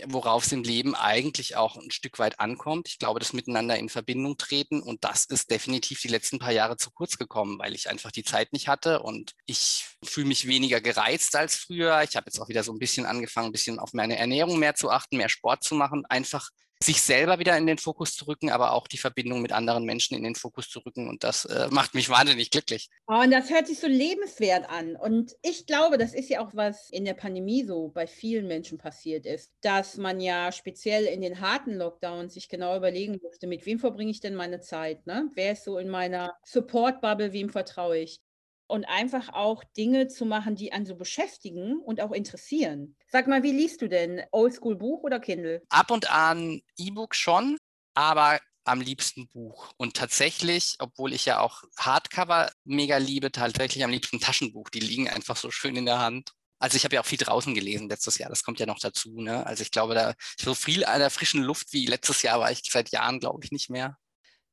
worauf 0.06 0.46
es 0.46 0.52
im 0.52 0.62
Leben 0.62 0.94
eigentlich 0.94 1.56
auch 1.56 1.76
ein 1.76 1.90
Stück 1.90 2.18
weit 2.18 2.40
ankommt. 2.40 2.88
Ich 2.88 2.98
glaube, 2.98 3.20
das 3.20 3.32
Miteinander 3.32 3.76
in 3.76 3.88
Verbindung 3.88 4.36
treten 4.36 4.82
und 4.82 5.04
das 5.04 5.24
ist 5.26 5.50
definitiv 5.50 6.00
die 6.00 6.08
letzten 6.08 6.38
paar 6.38 6.52
Jahre 6.52 6.76
zu 6.76 6.90
kurz 6.90 7.18
gekommen, 7.18 7.58
weil 7.58 7.74
ich 7.74 7.88
einfach 7.88 8.10
die 8.10 8.24
Zeit 8.24 8.52
nicht 8.52 8.68
hatte 8.68 9.02
und 9.02 9.32
ich 9.46 9.86
fühle 10.02 10.28
mich 10.28 10.46
weniger 10.46 10.80
gereizt 10.80 11.34
als 11.36 11.56
früher. 11.56 12.02
Ich 12.02 12.16
habe 12.16 12.26
jetzt 12.26 12.38
auch 12.40 12.48
wieder 12.48 12.62
so 12.62 12.72
ein 12.72 12.78
bisschen 12.78 13.06
angefangen, 13.06 13.48
ein 13.48 13.52
bisschen 13.52 13.78
auf 13.78 13.92
meine 13.92 14.18
Ernährung 14.18 14.58
mehr 14.58 14.74
zu 14.74 14.90
achten, 14.90 15.16
mehr 15.16 15.28
Sport 15.28 15.64
zu 15.64 15.74
machen, 15.74 16.04
einfach 16.06 16.50
sich 16.82 17.00
selber 17.00 17.38
wieder 17.38 17.56
in 17.56 17.66
den 17.66 17.78
Fokus 17.78 18.14
zu 18.14 18.26
rücken, 18.26 18.50
aber 18.50 18.72
auch 18.72 18.86
die 18.86 18.98
Verbindung 18.98 19.40
mit 19.40 19.52
anderen 19.52 19.84
Menschen 19.84 20.16
in 20.16 20.22
den 20.22 20.34
Fokus 20.34 20.68
zu 20.68 20.80
rücken. 20.80 21.08
Und 21.08 21.24
das 21.24 21.44
äh, 21.46 21.68
macht 21.70 21.94
mich 21.94 22.08
wahnsinnig 22.10 22.50
glücklich. 22.50 22.88
Oh, 23.06 23.20
und 23.20 23.30
das 23.30 23.50
hört 23.50 23.66
sich 23.66 23.78
so 23.78 23.86
lebenswert 23.86 24.68
an. 24.68 24.96
Und 24.96 25.34
ich 25.42 25.66
glaube, 25.66 25.98
das 25.98 26.14
ist 26.14 26.28
ja 26.28 26.44
auch 26.44 26.50
was 26.54 26.90
in 26.90 27.04
der 27.04 27.14
Pandemie 27.14 27.64
so 27.64 27.88
bei 27.88 28.06
vielen 28.06 28.46
Menschen 28.46 28.78
passiert 28.78 29.26
ist, 29.26 29.52
dass 29.62 29.96
man 29.96 30.20
ja 30.20 30.52
speziell 30.52 31.04
in 31.04 31.22
den 31.22 31.40
harten 31.40 31.74
Lockdowns 31.74 32.34
sich 32.34 32.48
genau 32.48 32.76
überlegen 32.76 33.18
musste, 33.22 33.46
mit 33.46 33.64
wem 33.66 33.78
verbringe 33.78 34.10
ich 34.10 34.20
denn 34.20 34.34
meine 34.34 34.60
Zeit? 34.60 35.06
Ne? 35.06 35.30
Wer 35.34 35.52
ist 35.52 35.64
so 35.64 35.78
in 35.78 35.88
meiner 35.88 36.36
Support-Bubble, 36.44 37.32
wem 37.32 37.48
vertraue 37.48 37.98
ich? 37.98 38.20
Und 38.66 38.84
einfach 38.84 39.32
auch 39.32 39.64
Dinge 39.76 40.08
zu 40.08 40.24
machen, 40.24 40.56
die 40.56 40.72
einen 40.72 40.86
so 40.86 40.96
beschäftigen 40.96 41.78
und 41.78 42.00
auch 42.00 42.12
interessieren. 42.12 42.96
Sag 43.10 43.26
mal, 43.26 43.42
wie 43.42 43.52
liest 43.52 43.82
du 43.82 43.88
denn? 43.88 44.22
Oldschool 44.32 44.76
Buch 44.76 45.02
oder 45.02 45.20
Kindle? 45.20 45.62
Ab 45.68 45.90
und 45.90 46.10
an 46.10 46.60
E-Book 46.76 47.14
schon, 47.14 47.58
aber 47.94 48.40
am 48.64 48.80
liebsten 48.80 49.28
Buch. 49.28 49.72
Und 49.76 49.94
tatsächlich, 49.94 50.74
obwohl 50.80 51.12
ich 51.12 51.24
ja 51.24 51.40
auch 51.40 51.62
Hardcover 51.78 52.50
mega 52.64 52.96
liebe, 52.96 53.30
tatsächlich 53.30 53.84
am 53.84 53.90
liebsten 53.90 54.20
Taschenbuch. 54.20 54.70
Die 54.70 54.80
liegen 54.80 55.08
einfach 55.08 55.36
so 55.36 55.50
schön 55.50 55.76
in 55.76 55.86
der 55.86 56.00
Hand. 56.00 56.32
Also 56.58 56.76
ich 56.76 56.84
habe 56.84 56.94
ja 56.94 57.02
auch 57.02 57.06
viel 57.06 57.18
draußen 57.18 57.54
gelesen 57.54 57.88
letztes 57.88 58.18
Jahr, 58.18 58.30
das 58.30 58.42
kommt 58.42 58.58
ja 58.58 58.66
noch 58.66 58.78
dazu. 58.78 59.20
Ne? 59.20 59.46
Also 59.46 59.62
ich 59.62 59.70
glaube, 59.70 59.94
da 59.94 60.14
so 60.38 60.54
viel 60.54 60.84
an 60.84 61.00
der 61.00 61.10
frischen 61.10 61.42
Luft 61.42 61.72
wie 61.72 61.86
letztes 61.86 62.22
Jahr 62.22 62.40
war 62.40 62.50
ich 62.50 62.62
seit 62.70 62.90
Jahren, 62.90 63.20
glaube 63.20 63.44
ich, 63.44 63.52
nicht 63.52 63.68
mehr. 63.68 63.98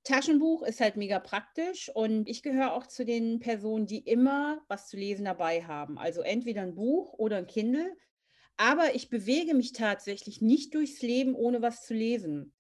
Taschenbuch 0.04 0.64
ist 0.64 0.82
halt 0.82 0.98
mega 0.98 1.20
praktisch 1.20 1.90
und 1.94 2.28
ich 2.28 2.44
gehöre 2.44 2.74
auch 2.74 2.88
zu 2.88 3.06
den 3.06 3.40
Personen, 3.40 3.86
die 3.86 4.00
immer 4.00 4.62
was 4.68 4.90
zu 4.90 4.98
lesen 4.98 5.26
dabei 5.26 5.64
haben. 5.64 5.98
Also 5.98 6.22
entweder 6.22 6.62
ein 6.62 6.76
Buch 6.76 7.14
oder 7.14 7.38
ein 7.38 7.48
Kindle. 7.48 7.96
Aber 8.58 8.96
ich 8.96 9.10
bewege 9.10 9.56
mich 9.56 9.74
tatsächlich 9.74 10.42
nicht 10.42 10.76
durchs 10.76 11.02
Leben, 11.02 11.36
ohne 11.36 11.62
was 11.62 11.86
zu 11.86 11.94
lesen. 11.94 12.54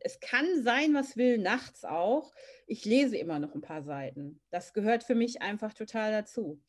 Es 0.00 0.20
kann 0.20 0.62
sein, 0.62 0.94
was 0.94 1.16
will, 1.16 1.38
nachts 1.38 1.84
auch. 1.84 2.32
Ich 2.66 2.84
lese 2.84 3.16
immer 3.16 3.38
noch 3.38 3.54
ein 3.54 3.60
paar 3.60 3.82
Seiten. 3.82 4.40
Das 4.50 4.72
gehört 4.72 5.04
für 5.04 5.14
mich 5.14 5.42
einfach 5.42 5.74
total 5.74 6.12
dazu 6.12 6.62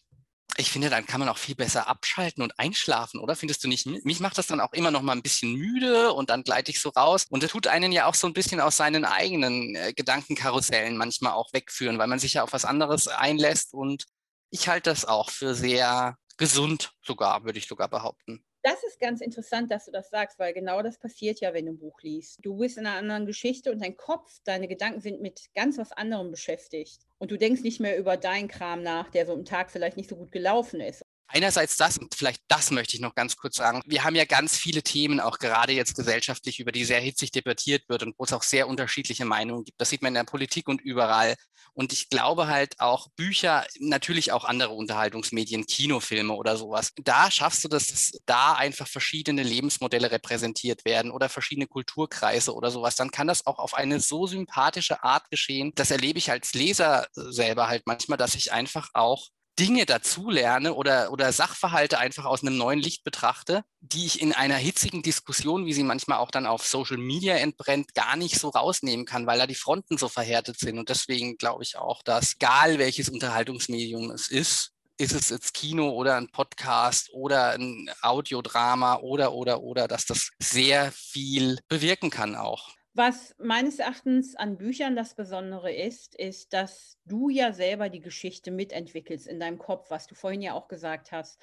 ich 0.57 0.71
finde, 0.71 0.89
dann 0.89 1.05
kann 1.05 1.19
man 1.19 1.29
auch 1.29 1.37
viel 1.37 1.55
besser 1.55 1.87
abschalten 1.87 2.41
und 2.41 2.57
einschlafen, 2.59 3.19
oder? 3.19 3.35
Findest 3.35 3.63
du 3.63 3.67
nicht? 3.67 3.85
Mich 3.85 4.19
macht 4.19 4.37
das 4.37 4.47
dann 4.47 4.61
auch 4.61 4.73
immer 4.73 4.91
noch 4.91 5.01
mal 5.01 5.11
ein 5.11 5.21
bisschen 5.21 5.53
müde 5.53 6.13
und 6.13 6.29
dann 6.29 6.43
gleite 6.43 6.71
ich 6.71 6.79
so 6.79 6.89
raus. 6.89 7.25
Und 7.29 7.43
das 7.43 7.51
tut 7.51 7.67
einen 7.67 7.91
ja 7.91 8.05
auch 8.05 8.15
so 8.15 8.27
ein 8.27 8.33
bisschen 8.33 8.61
aus 8.61 8.77
seinen 8.77 9.05
eigenen 9.05 9.75
äh, 9.75 9.93
Gedankenkarussellen 9.93 10.97
manchmal 10.97 11.33
auch 11.33 11.51
wegführen, 11.53 11.97
weil 11.97 12.07
man 12.07 12.19
sich 12.19 12.33
ja 12.33 12.43
auf 12.43 12.53
was 12.53 12.65
anderes 12.65 13.07
einlässt. 13.07 13.73
Und 13.73 14.05
ich 14.49 14.67
halte 14.67 14.89
das 14.89 15.05
auch 15.05 15.29
für 15.29 15.55
sehr 15.55 16.17
gesund 16.37 16.91
sogar, 17.01 17.43
würde 17.43 17.59
ich 17.59 17.67
sogar 17.67 17.89
behaupten. 17.89 18.45
Das 18.65 18.83
ist 18.83 18.99
ganz 18.99 19.21
interessant, 19.21 19.71
dass 19.71 19.85
du 19.85 19.91
das 19.91 20.09
sagst, 20.09 20.39
weil 20.39 20.51
genau 20.51 20.81
das 20.81 20.97
passiert 20.97 21.39
ja, 21.39 21.53
wenn 21.53 21.67
du 21.67 21.73
ein 21.73 21.77
Buch 21.77 22.01
liest. 22.01 22.39
Du 22.41 22.57
bist 22.57 22.79
in 22.79 22.87
einer 22.87 22.97
anderen 22.97 23.27
Geschichte 23.27 23.71
und 23.71 23.79
dein 23.79 23.95
Kopf, 23.95 24.39
deine 24.43 24.67
Gedanken 24.67 25.01
sind 25.01 25.21
mit 25.21 25.53
ganz 25.53 25.77
was 25.77 25.91
anderem 25.91 26.31
beschäftigt. 26.31 27.05
Und 27.19 27.29
du 27.29 27.37
denkst 27.37 27.61
nicht 27.61 27.79
mehr 27.79 27.95
über 27.95 28.17
deinen 28.17 28.47
Kram 28.47 28.81
nach, 28.81 29.11
der 29.11 29.27
so 29.27 29.35
im 29.35 29.45
Tag 29.45 29.69
vielleicht 29.69 29.97
nicht 29.97 30.09
so 30.09 30.15
gut 30.15 30.31
gelaufen 30.31 30.81
ist. 30.81 31.03
Einerseits 31.27 31.77
das, 31.77 31.97
und 31.97 32.13
vielleicht 32.15 32.41
das 32.47 32.71
möchte 32.71 32.95
ich 32.95 33.01
noch 33.01 33.15
ganz 33.15 33.35
kurz 33.35 33.55
sagen. 33.55 33.81
Wir 33.85 34.03
haben 34.03 34.15
ja 34.15 34.25
ganz 34.25 34.57
viele 34.57 34.83
Themen, 34.83 35.19
auch 35.19 35.39
gerade 35.39 35.73
jetzt 35.73 35.95
gesellschaftlich, 35.95 36.59
über 36.59 36.71
die 36.71 36.85
sehr 36.85 36.99
hitzig 36.99 37.31
debattiert 37.31 37.89
wird 37.89 38.03
und 38.03 38.15
wo 38.17 38.23
es 38.23 38.33
auch 38.33 38.43
sehr 38.43 38.67
unterschiedliche 38.67 39.25
Meinungen 39.25 39.63
gibt. 39.65 39.81
Das 39.81 39.89
sieht 39.89 40.01
man 40.01 40.09
in 40.09 40.15
der 40.15 40.23
Politik 40.23 40.67
und 40.67 40.81
überall. 40.81 41.35
Und 41.73 41.91
ich 41.91 42.09
glaube 42.09 42.47
halt 42.47 42.79
auch 42.79 43.09
Bücher, 43.15 43.65
natürlich 43.79 44.31
auch 44.31 44.45
andere 44.45 44.73
Unterhaltungsmedien, 44.73 45.65
Kinofilme 45.65 46.33
oder 46.33 46.55
sowas. 46.57 46.91
Da 47.03 47.29
schaffst 47.29 47.63
du, 47.63 47.67
dass 47.67 48.11
da 48.25 48.53
einfach 48.53 48.87
verschiedene 48.87 49.43
Lebensmodelle 49.43 50.11
repräsentiert 50.11 50.85
werden 50.85 51.11
oder 51.11 51.27
verschiedene 51.27 51.67
Kulturkreise 51.67 52.53
oder 52.53 52.71
sowas. 52.71 52.95
Dann 52.95 53.11
kann 53.11 53.27
das 53.27 53.45
auch 53.45 53.59
auf 53.59 53.73
eine 53.73 53.99
so 53.99 54.25
sympathische 54.27 55.03
Art 55.03 55.29
geschehen. 55.29 55.73
Das 55.75 55.91
erlebe 55.91 56.19
ich 56.19 56.31
als 56.31 56.53
Leser 56.53 57.07
selber 57.13 57.67
halt 57.67 57.83
manchmal, 57.85 58.17
dass 58.17 58.35
ich 58.35 58.53
einfach 58.53 58.89
auch 58.93 59.27
Dinge 59.57 59.85
dazulerne 59.85 60.73
oder, 60.73 61.11
oder 61.11 61.31
Sachverhalte 61.31 61.97
einfach 61.97 62.25
aus 62.25 62.41
einem 62.41 62.57
neuen 62.57 62.79
Licht 62.79 63.03
betrachte, 63.03 63.63
die 63.79 64.05
ich 64.05 64.21
in 64.21 64.33
einer 64.33 64.55
hitzigen 64.57 65.01
Diskussion, 65.01 65.65
wie 65.65 65.73
sie 65.73 65.83
manchmal 65.83 66.17
auch 66.17 66.31
dann 66.31 66.45
auf 66.45 66.65
Social 66.65 66.97
Media 66.97 67.35
entbrennt, 67.35 67.93
gar 67.93 68.17
nicht 68.17 68.37
so 68.37 68.49
rausnehmen 68.49 69.05
kann, 69.05 69.27
weil 69.27 69.39
da 69.39 69.47
die 69.47 69.55
Fronten 69.55 69.97
so 69.97 70.09
verhärtet 70.09 70.59
sind. 70.59 70.77
Und 70.77 70.89
deswegen 70.89 71.37
glaube 71.37 71.63
ich 71.63 71.77
auch, 71.77 72.03
dass 72.03 72.35
egal 72.35 72.79
welches 72.79 73.09
Unterhaltungsmedium 73.09 74.11
es 74.11 74.29
ist, 74.29 74.71
ist 74.97 75.13
es 75.13 75.29
jetzt 75.29 75.53
Kino 75.53 75.89
oder 75.89 76.15
ein 76.15 76.29
Podcast 76.29 77.09
oder 77.13 77.51
ein 77.51 77.89
Audiodrama 78.01 78.97
oder, 78.97 79.33
oder, 79.33 79.61
oder, 79.61 79.87
dass 79.87 80.05
das 80.05 80.31
sehr 80.39 80.91
viel 80.91 81.59
bewirken 81.67 82.09
kann 82.09 82.35
auch. 82.35 82.69
Was 82.97 83.35
meines 83.39 83.79
Erachtens 83.79 84.37
an 84.37 84.57
Büchern 84.57 84.95
das 84.95 85.15
Besondere 85.15 85.69
ist, 85.69 86.15
ist, 86.15 86.53
dass 86.53 86.97
du 87.03 87.27
ja 87.27 87.51
selber 87.51 87.89
die 87.89 87.99
Geschichte 87.99 88.51
mitentwickelst 88.51 89.27
in 89.27 89.37
deinem 89.37 89.57
Kopf, 89.57 89.91
was 89.91 90.07
du 90.07 90.15
vorhin 90.15 90.41
ja 90.41 90.53
auch 90.53 90.69
gesagt 90.69 91.11
hast. 91.11 91.37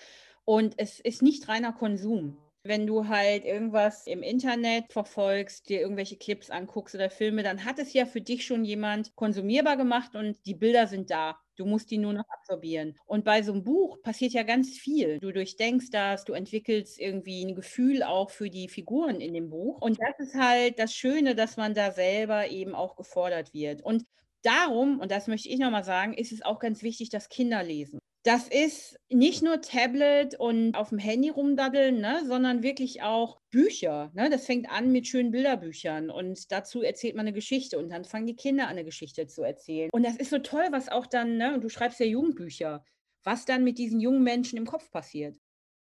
Und 0.46 0.78
es 0.78 0.98
ist 0.98 1.20
nicht 1.20 1.48
reiner 1.48 1.74
Konsum. 1.74 2.38
Wenn 2.64 2.86
du 2.86 3.08
halt 3.08 3.44
irgendwas 3.44 4.06
im 4.06 4.22
Internet 4.22 4.92
verfolgst, 4.92 5.68
dir 5.68 5.80
irgendwelche 5.80 6.16
Clips 6.16 6.48
anguckst 6.48 6.94
oder 6.94 7.10
Filme, 7.10 7.42
dann 7.42 7.64
hat 7.64 7.80
es 7.80 7.92
ja 7.92 8.06
für 8.06 8.20
dich 8.20 8.46
schon 8.46 8.64
jemand 8.64 9.16
konsumierbar 9.16 9.76
gemacht 9.76 10.14
und 10.14 10.36
die 10.46 10.54
Bilder 10.54 10.86
sind 10.86 11.10
da. 11.10 11.36
Du 11.56 11.66
musst 11.66 11.90
die 11.90 11.98
nur 11.98 12.12
noch 12.12 12.24
absorbieren. 12.28 12.96
Und 13.04 13.24
bei 13.24 13.42
so 13.42 13.52
einem 13.52 13.64
Buch 13.64 14.00
passiert 14.02 14.32
ja 14.32 14.44
ganz 14.44 14.78
viel. 14.78 15.18
Du 15.18 15.32
durchdenkst 15.32 15.90
das, 15.90 16.24
du 16.24 16.34
entwickelst 16.34 17.00
irgendwie 17.00 17.44
ein 17.44 17.56
Gefühl 17.56 18.04
auch 18.04 18.30
für 18.30 18.48
die 18.48 18.68
Figuren 18.68 19.20
in 19.20 19.34
dem 19.34 19.50
Buch. 19.50 19.80
Und 19.80 19.98
das 20.00 20.18
ist 20.28 20.34
halt 20.36 20.78
das 20.78 20.94
Schöne, 20.94 21.34
dass 21.34 21.56
man 21.56 21.74
da 21.74 21.90
selber 21.90 22.48
eben 22.48 22.74
auch 22.76 22.94
gefordert 22.94 23.52
wird. 23.54 23.82
Und 23.82 24.04
darum, 24.42 25.00
und 25.00 25.10
das 25.10 25.26
möchte 25.26 25.48
ich 25.48 25.58
nochmal 25.58 25.84
sagen, 25.84 26.14
ist 26.14 26.30
es 26.32 26.42
auch 26.42 26.60
ganz 26.60 26.82
wichtig, 26.84 27.10
dass 27.10 27.28
Kinder 27.28 27.62
lesen. 27.64 28.01
Das 28.24 28.46
ist 28.46 28.96
nicht 29.10 29.42
nur 29.42 29.60
Tablet 29.60 30.38
und 30.38 30.76
auf 30.76 30.90
dem 30.90 30.98
Handy 30.98 31.28
rumdaddeln, 31.30 32.00
ne, 32.00 32.22
sondern 32.24 32.62
wirklich 32.62 33.02
auch 33.02 33.40
Bücher. 33.50 34.12
Ne? 34.14 34.30
Das 34.30 34.46
fängt 34.46 34.70
an 34.70 34.92
mit 34.92 35.08
schönen 35.08 35.32
Bilderbüchern 35.32 36.08
und 36.08 36.52
dazu 36.52 36.82
erzählt 36.82 37.16
man 37.16 37.26
eine 37.26 37.34
Geschichte 37.34 37.78
und 37.78 37.90
dann 37.90 38.04
fangen 38.04 38.26
die 38.26 38.36
Kinder 38.36 38.64
an, 38.64 38.70
eine 38.70 38.84
Geschichte 38.84 39.26
zu 39.26 39.42
erzählen. 39.42 39.90
Und 39.92 40.06
das 40.06 40.16
ist 40.16 40.30
so 40.30 40.38
toll, 40.38 40.66
was 40.70 40.88
auch 40.88 41.06
dann, 41.06 41.36
ne, 41.36 41.58
du 41.58 41.68
schreibst 41.68 41.98
ja 41.98 42.06
Jugendbücher, 42.06 42.84
was 43.24 43.44
dann 43.44 43.64
mit 43.64 43.78
diesen 43.78 43.98
jungen 43.98 44.22
Menschen 44.22 44.56
im 44.56 44.66
Kopf 44.66 44.88
passiert 44.92 45.41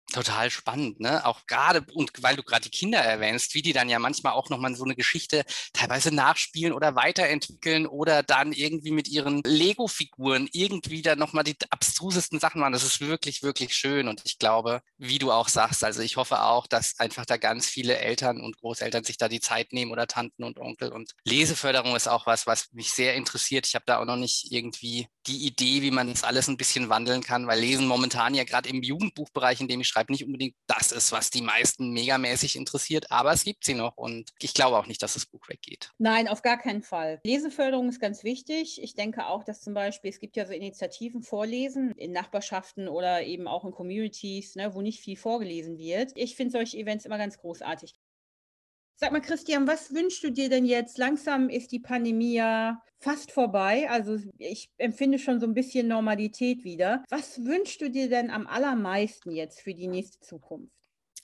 total 0.09 0.49
spannend, 0.49 0.99
ne? 0.99 1.25
Auch 1.25 1.45
gerade, 1.45 1.85
und 1.93 2.11
weil 2.21 2.35
du 2.35 2.43
gerade 2.43 2.63
die 2.63 2.69
Kinder 2.69 2.99
erwähnst, 2.99 3.53
wie 3.53 3.61
die 3.61 3.73
dann 3.73 3.89
ja 3.89 3.99
manchmal 3.99 4.33
auch 4.33 4.49
nochmal 4.49 4.75
so 4.75 4.83
eine 4.83 4.95
Geschichte 4.95 5.43
teilweise 5.73 6.13
nachspielen 6.13 6.73
oder 6.73 6.95
weiterentwickeln 6.95 7.85
oder 7.87 8.23
dann 8.23 8.51
irgendwie 8.51 8.91
mit 8.91 9.07
ihren 9.07 9.41
Lego-Figuren 9.43 10.49
irgendwie 10.51 11.01
dann 11.01 11.19
nochmal 11.19 11.43
die 11.43 11.55
abstrusesten 11.69 12.39
Sachen 12.39 12.61
machen. 12.61 12.73
Das 12.73 12.83
ist 12.83 13.01
wirklich, 13.01 13.43
wirklich 13.43 13.75
schön. 13.75 14.07
Und 14.07 14.21
ich 14.25 14.39
glaube, 14.39 14.81
wie 14.97 15.19
du 15.19 15.31
auch 15.31 15.47
sagst, 15.47 15.83
also 15.83 16.01
ich 16.01 16.17
hoffe 16.17 16.41
auch, 16.41 16.67
dass 16.67 16.99
einfach 16.99 17.25
da 17.25 17.37
ganz 17.37 17.67
viele 17.67 17.97
Eltern 17.97 18.41
und 18.41 18.57
Großeltern 18.57 19.03
sich 19.03 19.17
da 19.17 19.27
die 19.27 19.39
Zeit 19.39 19.73
nehmen 19.73 19.91
oder 19.91 20.07
Tanten 20.07 20.43
und 20.43 20.59
Onkel. 20.59 20.91
Und 20.91 21.13
Leseförderung 21.23 21.95
ist 21.95 22.07
auch 22.07 22.25
was, 22.25 22.47
was 22.47 22.71
mich 22.71 22.91
sehr 22.91 23.15
interessiert. 23.15 23.67
Ich 23.67 23.75
habe 23.75 23.85
da 23.85 23.99
auch 23.99 24.05
noch 24.05 24.17
nicht 24.17 24.51
irgendwie 24.51 25.07
die 25.27 25.45
Idee, 25.45 25.81
wie 25.81 25.91
man 25.91 26.07
das 26.07 26.23
alles 26.23 26.47
ein 26.47 26.57
bisschen 26.57 26.89
wandeln 26.89 27.21
kann, 27.21 27.47
weil 27.47 27.59
Lesen 27.59 27.87
momentan 27.87 28.33
ja 28.33 28.43
gerade 28.43 28.69
im 28.69 28.81
Jugendbuchbereich, 28.81 29.61
in 29.61 29.67
dem 29.67 29.81
ich 29.81 29.87
schreibe, 29.87 29.98
nicht 30.07 30.25
unbedingt 30.25 30.55
das 30.67 30.91
ist, 30.93 31.11
was 31.11 31.29
die 31.29 31.41
meisten 31.41 31.91
megamäßig 31.91 32.55
interessiert, 32.55 33.11
aber 33.11 33.33
es 33.33 33.43
gibt 33.43 33.65
sie 33.65 33.73
noch 33.73 33.97
und 33.97 34.29
ich 34.39 34.53
glaube 34.53 34.77
auch 34.77 34.87
nicht, 34.87 35.03
dass 35.03 35.15
das 35.15 35.25
Buch 35.25 35.49
weggeht. 35.49 35.91
Nein, 35.97 36.27
auf 36.27 36.41
gar 36.41 36.57
keinen 36.57 36.81
Fall. 36.83 37.19
Leseförderung 37.25 37.89
ist 37.89 37.99
ganz 37.99 38.23
wichtig. 38.23 38.81
Ich 38.81 38.93
denke 38.93 39.25
auch, 39.27 39.43
dass 39.43 39.61
zum 39.61 39.73
Beispiel, 39.73 40.11
es 40.11 40.19
gibt 40.19 40.37
ja 40.37 40.45
so 40.45 40.53
Initiativen, 40.53 41.23
Vorlesen 41.23 41.91
in 41.97 42.11
Nachbarschaften 42.11 42.87
oder 42.87 43.23
eben 43.23 43.47
auch 43.47 43.65
in 43.65 43.71
Communities, 43.71 44.55
ne, 44.55 44.73
wo 44.73 44.81
nicht 44.81 45.01
viel 45.01 45.17
vorgelesen 45.17 45.77
wird. 45.77 46.11
Ich 46.15 46.35
finde 46.35 46.51
solche 46.51 46.77
Events 46.77 47.05
immer 47.05 47.17
ganz 47.17 47.37
großartig. 47.37 47.95
Sag 49.01 49.13
mal, 49.13 49.21
Christian, 49.21 49.65
was 49.65 49.93
wünschst 49.93 50.21
du 50.25 50.29
dir 50.29 50.49
denn 50.49 50.65
jetzt? 50.65 50.97
Langsam 50.97 51.47
ist 51.47 51.71
die 51.71 51.79
Pandemie 51.79 52.33
ja 52.33 52.83
fast 52.97 53.31
vorbei. 53.31 53.89
Also 53.89 54.17
ich 54.37 54.69
empfinde 54.77 55.19
schon 55.19 55.39
so 55.39 55.47
ein 55.47 55.53
bisschen 55.53 55.87
Normalität 55.87 56.65
wieder. 56.65 57.05
Was 57.09 57.45
wünschst 57.45 57.79
du 57.79 57.89
dir 57.89 58.09
denn 58.09 58.29
am 58.29 58.45
allermeisten 58.45 59.31
jetzt 59.31 59.61
für 59.61 59.73
die 59.73 59.87
nächste 59.87 60.19
Zukunft? 60.19 60.78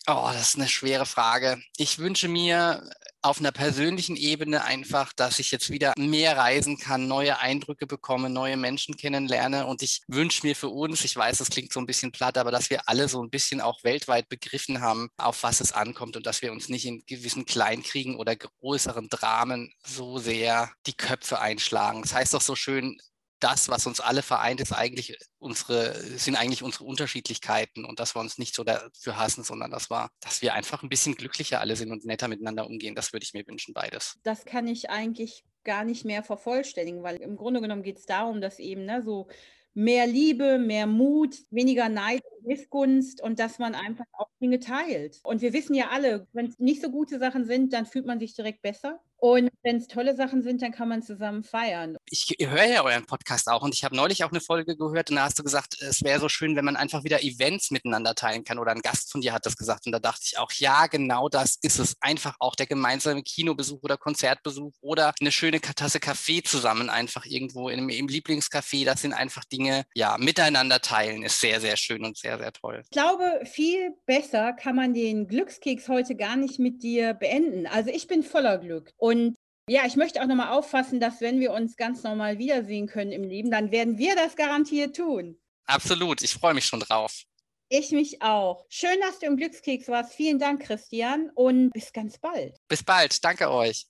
Oh, 0.07 0.29
das 0.31 0.49
ist 0.49 0.55
eine 0.57 0.67
schwere 0.67 1.07
Frage. 1.07 1.59
Ich 1.77 1.97
wünsche 1.97 2.27
mir 2.27 2.87
auf 3.23 3.39
einer 3.39 3.51
persönlichen 3.51 4.15
Ebene 4.15 4.63
einfach, 4.63 5.11
dass 5.13 5.39
ich 5.39 5.49
jetzt 5.49 5.71
wieder 5.71 5.93
mehr 5.97 6.37
reisen 6.37 6.77
kann, 6.77 7.07
neue 7.07 7.39
Eindrücke 7.39 7.87
bekomme, 7.87 8.29
neue 8.29 8.55
Menschen 8.55 8.97
kennenlerne. 8.97 9.65
Und 9.65 9.81
ich 9.81 10.03
wünsche 10.07 10.45
mir 10.45 10.55
für 10.55 10.69
uns, 10.69 11.03
ich 11.03 11.15
weiß, 11.15 11.39
das 11.39 11.49
klingt 11.49 11.73
so 11.73 11.79
ein 11.79 11.87
bisschen 11.87 12.11
platt, 12.11 12.37
aber 12.37 12.51
dass 12.51 12.69
wir 12.69 12.87
alle 12.87 13.09
so 13.09 13.23
ein 13.23 13.31
bisschen 13.31 13.61
auch 13.61 13.83
weltweit 13.83 14.29
begriffen 14.29 14.79
haben, 14.79 15.09
auf 15.17 15.41
was 15.41 15.59
es 15.59 15.71
ankommt 15.71 16.15
und 16.17 16.27
dass 16.27 16.43
wir 16.43 16.51
uns 16.51 16.69
nicht 16.69 16.85
in 16.85 17.03
gewissen 17.07 17.45
Kleinkriegen 17.47 18.15
oder 18.15 18.35
größeren 18.35 19.09
Dramen 19.09 19.73
so 19.83 20.19
sehr 20.19 20.71
die 20.85 20.95
Köpfe 20.95 21.39
einschlagen. 21.39 22.03
Das 22.03 22.13
heißt 22.13 22.35
doch 22.35 22.41
so 22.41 22.55
schön, 22.55 22.99
das, 23.39 23.69
was 23.69 23.85
uns 23.85 23.99
alle 23.99 24.21
vereint, 24.21 24.61
ist 24.61 24.71
eigentlich 24.71 25.17
unsere, 25.39 25.93
sind 25.95 26.35
eigentlich 26.35 26.63
unsere 26.63 26.85
Unterschiedlichkeiten 26.85 27.85
und 27.85 27.99
dass 27.99 28.15
wir 28.15 28.19
uns 28.19 28.37
nicht 28.37 28.55
so 28.55 28.63
dafür 28.63 29.17
hassen, 29.17 29.43
sondern 29.43 29.71
das 29.71 29.89
war, 29.89 30.09
dass 30.21 30.41
wir 30.41 30.53
einfach 30.53 30.83
ein 30.83 30.89
bisschen 30.89 31.15
glücklicher 31.15 31.59
alle 31.59 31.75
sind 31.75 31.91
und 31.91 32.05
netter 32.05 32.27
miteinander 32.27 32.65
umgehen. 32.65 32.95
Das 32.95 33.13
würde 33.13 33.23
ich 33.23 33.33
mir 33.33 33.45
wünschen, 33.47 33.73
beides. 33.73 34.17
Das 34.23 34.45
kann 34.45 34.67
ich 34.67 34.89
eigentlich 34.89 35.43
gar 35.63 35.83
nicht 35.83 36.05
mehr 36.05 36.23
vervollständigen, 36.23 37.03
weil 37.03 37.17
im 37.17 37.35
Grunde 37.35 37.61
genommen 37.61 37.83
geht 37.83 37.97
es 37.97 38.05
darum, 38.05 38.39
dass 38.39 38.59
eben 38.59 38.85
ne, 38.85 39.03
so 39.03 39.27
mehr 39.75 40.07
Liebe, 40.07 40.57
mehr 40.57 40.87
Mut, 40.87 41.35
weniger 41.51 41.89
Neid 41.89 42.23
und 42.37 42.47
Missgunst 42.47 43.21
und 43.21 43.39
dass 43.39 43.59
man 43.59 43.75
einfach 43.75 44.05
auch 44.13 44.29
Dinge 44.41 44.59
teilt. 44.59 45.19
Und 45.23 45.41
wir 45.41 45.51
wissen 45.51 45.75
ja 45.75 45.89
alle, 45.89 46.27
wenn 46.31 46.47
es 46.47 46.57
nicht 46.59 46.81
so 46.81 46.89
gute 46.89 47.19
Sachen 47.19 47.45
sind, 47.45 47.73
dann 47.73 47.85
fühlt 47.85 48.05
man 48.05 48.19
sich 48.19 48.33
direkt 48.33 48.61
besser. 48.61 49.01
Und 49.17 49.49
wenn 49.63 49.77
es 49.77 49.87
tolle 49.87 50.15
Sachen 50.15 50.43
sind, 50.43 50.61
dann 50.61 50.71
kann 50.71 50.89
man 50.89 51.01
zusammen 51.01 51.43
feiern. 51.43 51.97
Ich 52.05 52.35
höre 52.39 52.65
ja 52.65 52.83
euren 52.83 53.05
Podcast 53.05 53.47
auch 53.49 53.63
und 53.63 53.73
ich 53.73 53.83
habe 53.83 53.95
neulich 53.95 54.23
auch 54.23 54.31
eine 54.31 54.41
Folge 54.41 54.75
gehört 54.75 55.09
und 55.09 55.15
da 55.15 55.23
hast 55.23 55.39
du 55.39 55.43
gesagt, 55.43 55.81
es 55.81 56.03
wäre 56.03 56.19
so 56.19 56.29
schön, 56.29 56.55
wenn 56.55 56.65
man 56.65 56.75
einfach 56.75 57.03
wieder 57.03 57.23
Events 57.23 57.71
miteinander 57.71 58.13
teilen 58.13 58.43
kann 58.43 58.59
oder 58.59 58.71
ein 58.71 58.81
Gast 58.81 59.11
von 59.11 59.21
dir 59.21 59.33
hat 59.33 59.45
das 59.45 59.57
gesagt 59.57 59.85
und 59.85 59.91
da 59.91 59.99
dachte 59.99 60.21
ich 60.25 60.37
auch, 60.37 60.51
ja, 60.53 60.87
genau 60.87 61.29
das 61.29 61.57
ist 61.61 61.79
es. 61.79 61.95
Einfach 62.01 62.35
auch 62.39 62.55
der 62.55 62.67
gemeinsame 62.67 63.23
Kinobesuch 63.23 63.81
oder 63.81 63.97
Konzertbesuch 63.97 64.73
oder 64.81 65.13
eine 65.19 65.31
schöne 65.31 65.61
Tasse 65.61 65.99
Kaffee 65.99 66.43
zusammen 66.43 66.89
einfach 66.89 67.25
irgendwo 67.25 67.69
in, 67.69 67.89
im 67.89 68.07
Lieblingscafé. 68.07 68.85
Das 68.85 69.01
sind 69.01 69.13
einfach 69.13 69.45
Dinge, 69.45 69.85
ja, 69.93 70.17
miteinander 70.19 70.81
teilen 70.81 71.23
ist 71.23 71.39
sehr, 71.39 71.59
sehr 71.61 71.77
schön 71.77 72.03
und 72.05 72.17
sehr, 72.17 72.37
sehr 72.37 72.51
toll. 72.53 72.81
Ich 72.83 72.91
glaube, 72.91 73.41
viel 73.45 73.95
besser 74.05 74.53
kann 74.53 74.75
man 74.75 74.93
den 74.93 75.27
Glückskeks 75.27 75.87
heute 75.89 76.15
gar 76.15 76.35
nicht 76.35 76.59
mit 76.59 76.83
dir 76.83 77.13
beenden. 77.13 77.67
Also 77.67 77.89
ich 77.89 78.07
bin 78.07 78.23
voller 78.23 78.57
Glück 78.57 78.93
und 79.05 79.37
ja, 79.69 79.85
ich 79.85 79.97
möchte 79.97 80.19
auch 80.19 80.25
nochmal 80.25 80.49
auffassen, 80.49 80.99
dass 80.99 81.21
wenn 81.21 81.39
wir 81.39 81.53
uns 81.53 81.75
ganz 81.77 82.01
normal 82.01 82.39
wiedersehen 82.39 82.87
können 82.87 83.11
im 83.11 83.23
Leben, 83.23 83.51
dann 83.51 83.71
werden 83.71 83.99
wir 83.99 84.15
das 84.15 84.35
garantiert 84.35 84.95
tun. 84.95 85.37
Absolut, 85.67 86.23
ich 86.23 86.33
freue 86.33 86.55
mich 86.55 86.65
schon 86.65 86.79
drauf. 86.79 87.23
Ich 87.69 87.91
mich 87.91 88.23
auch. 88.23 88.65
Schön, 88.67 88.97
dass 89.01 89.19
du 89.19 89.27
im 89.27 89.37
Glückskeks 89.37 89.89
warst. 89.89 90.13
Vielen 90.13 90.39
Dank, 90.39 90.63
Christian, 90.63 91.29
und 91.35 91.69
bis 91.69 91.93
ganz 91.93 92.17
bald. 92.17 92.57
Bis 92.67 92.81
bald, 92.81 93.23
danke 93.23 93.51
euch. 93.51 93.85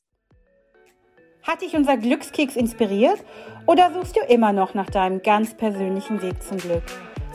Hat 1.44 1.62
dich 1.62 1.76
unser 1.76 1.96
Glückskeks 1.96 2.58
inspiriert 2.58 3.24
oder 3.68 3.94
suchst 3.94 4.18
du 4.18 4.22
immer 4.22 4.52
noch 4.52 4.74
nach 4.74 4.90
deinem 4.90 5.22
ganz 5.22 5.56
persönlichen 5.56 6.22
Weg 6.22 6.44
zum 6.44 6.58
Glück? 6.58 6.84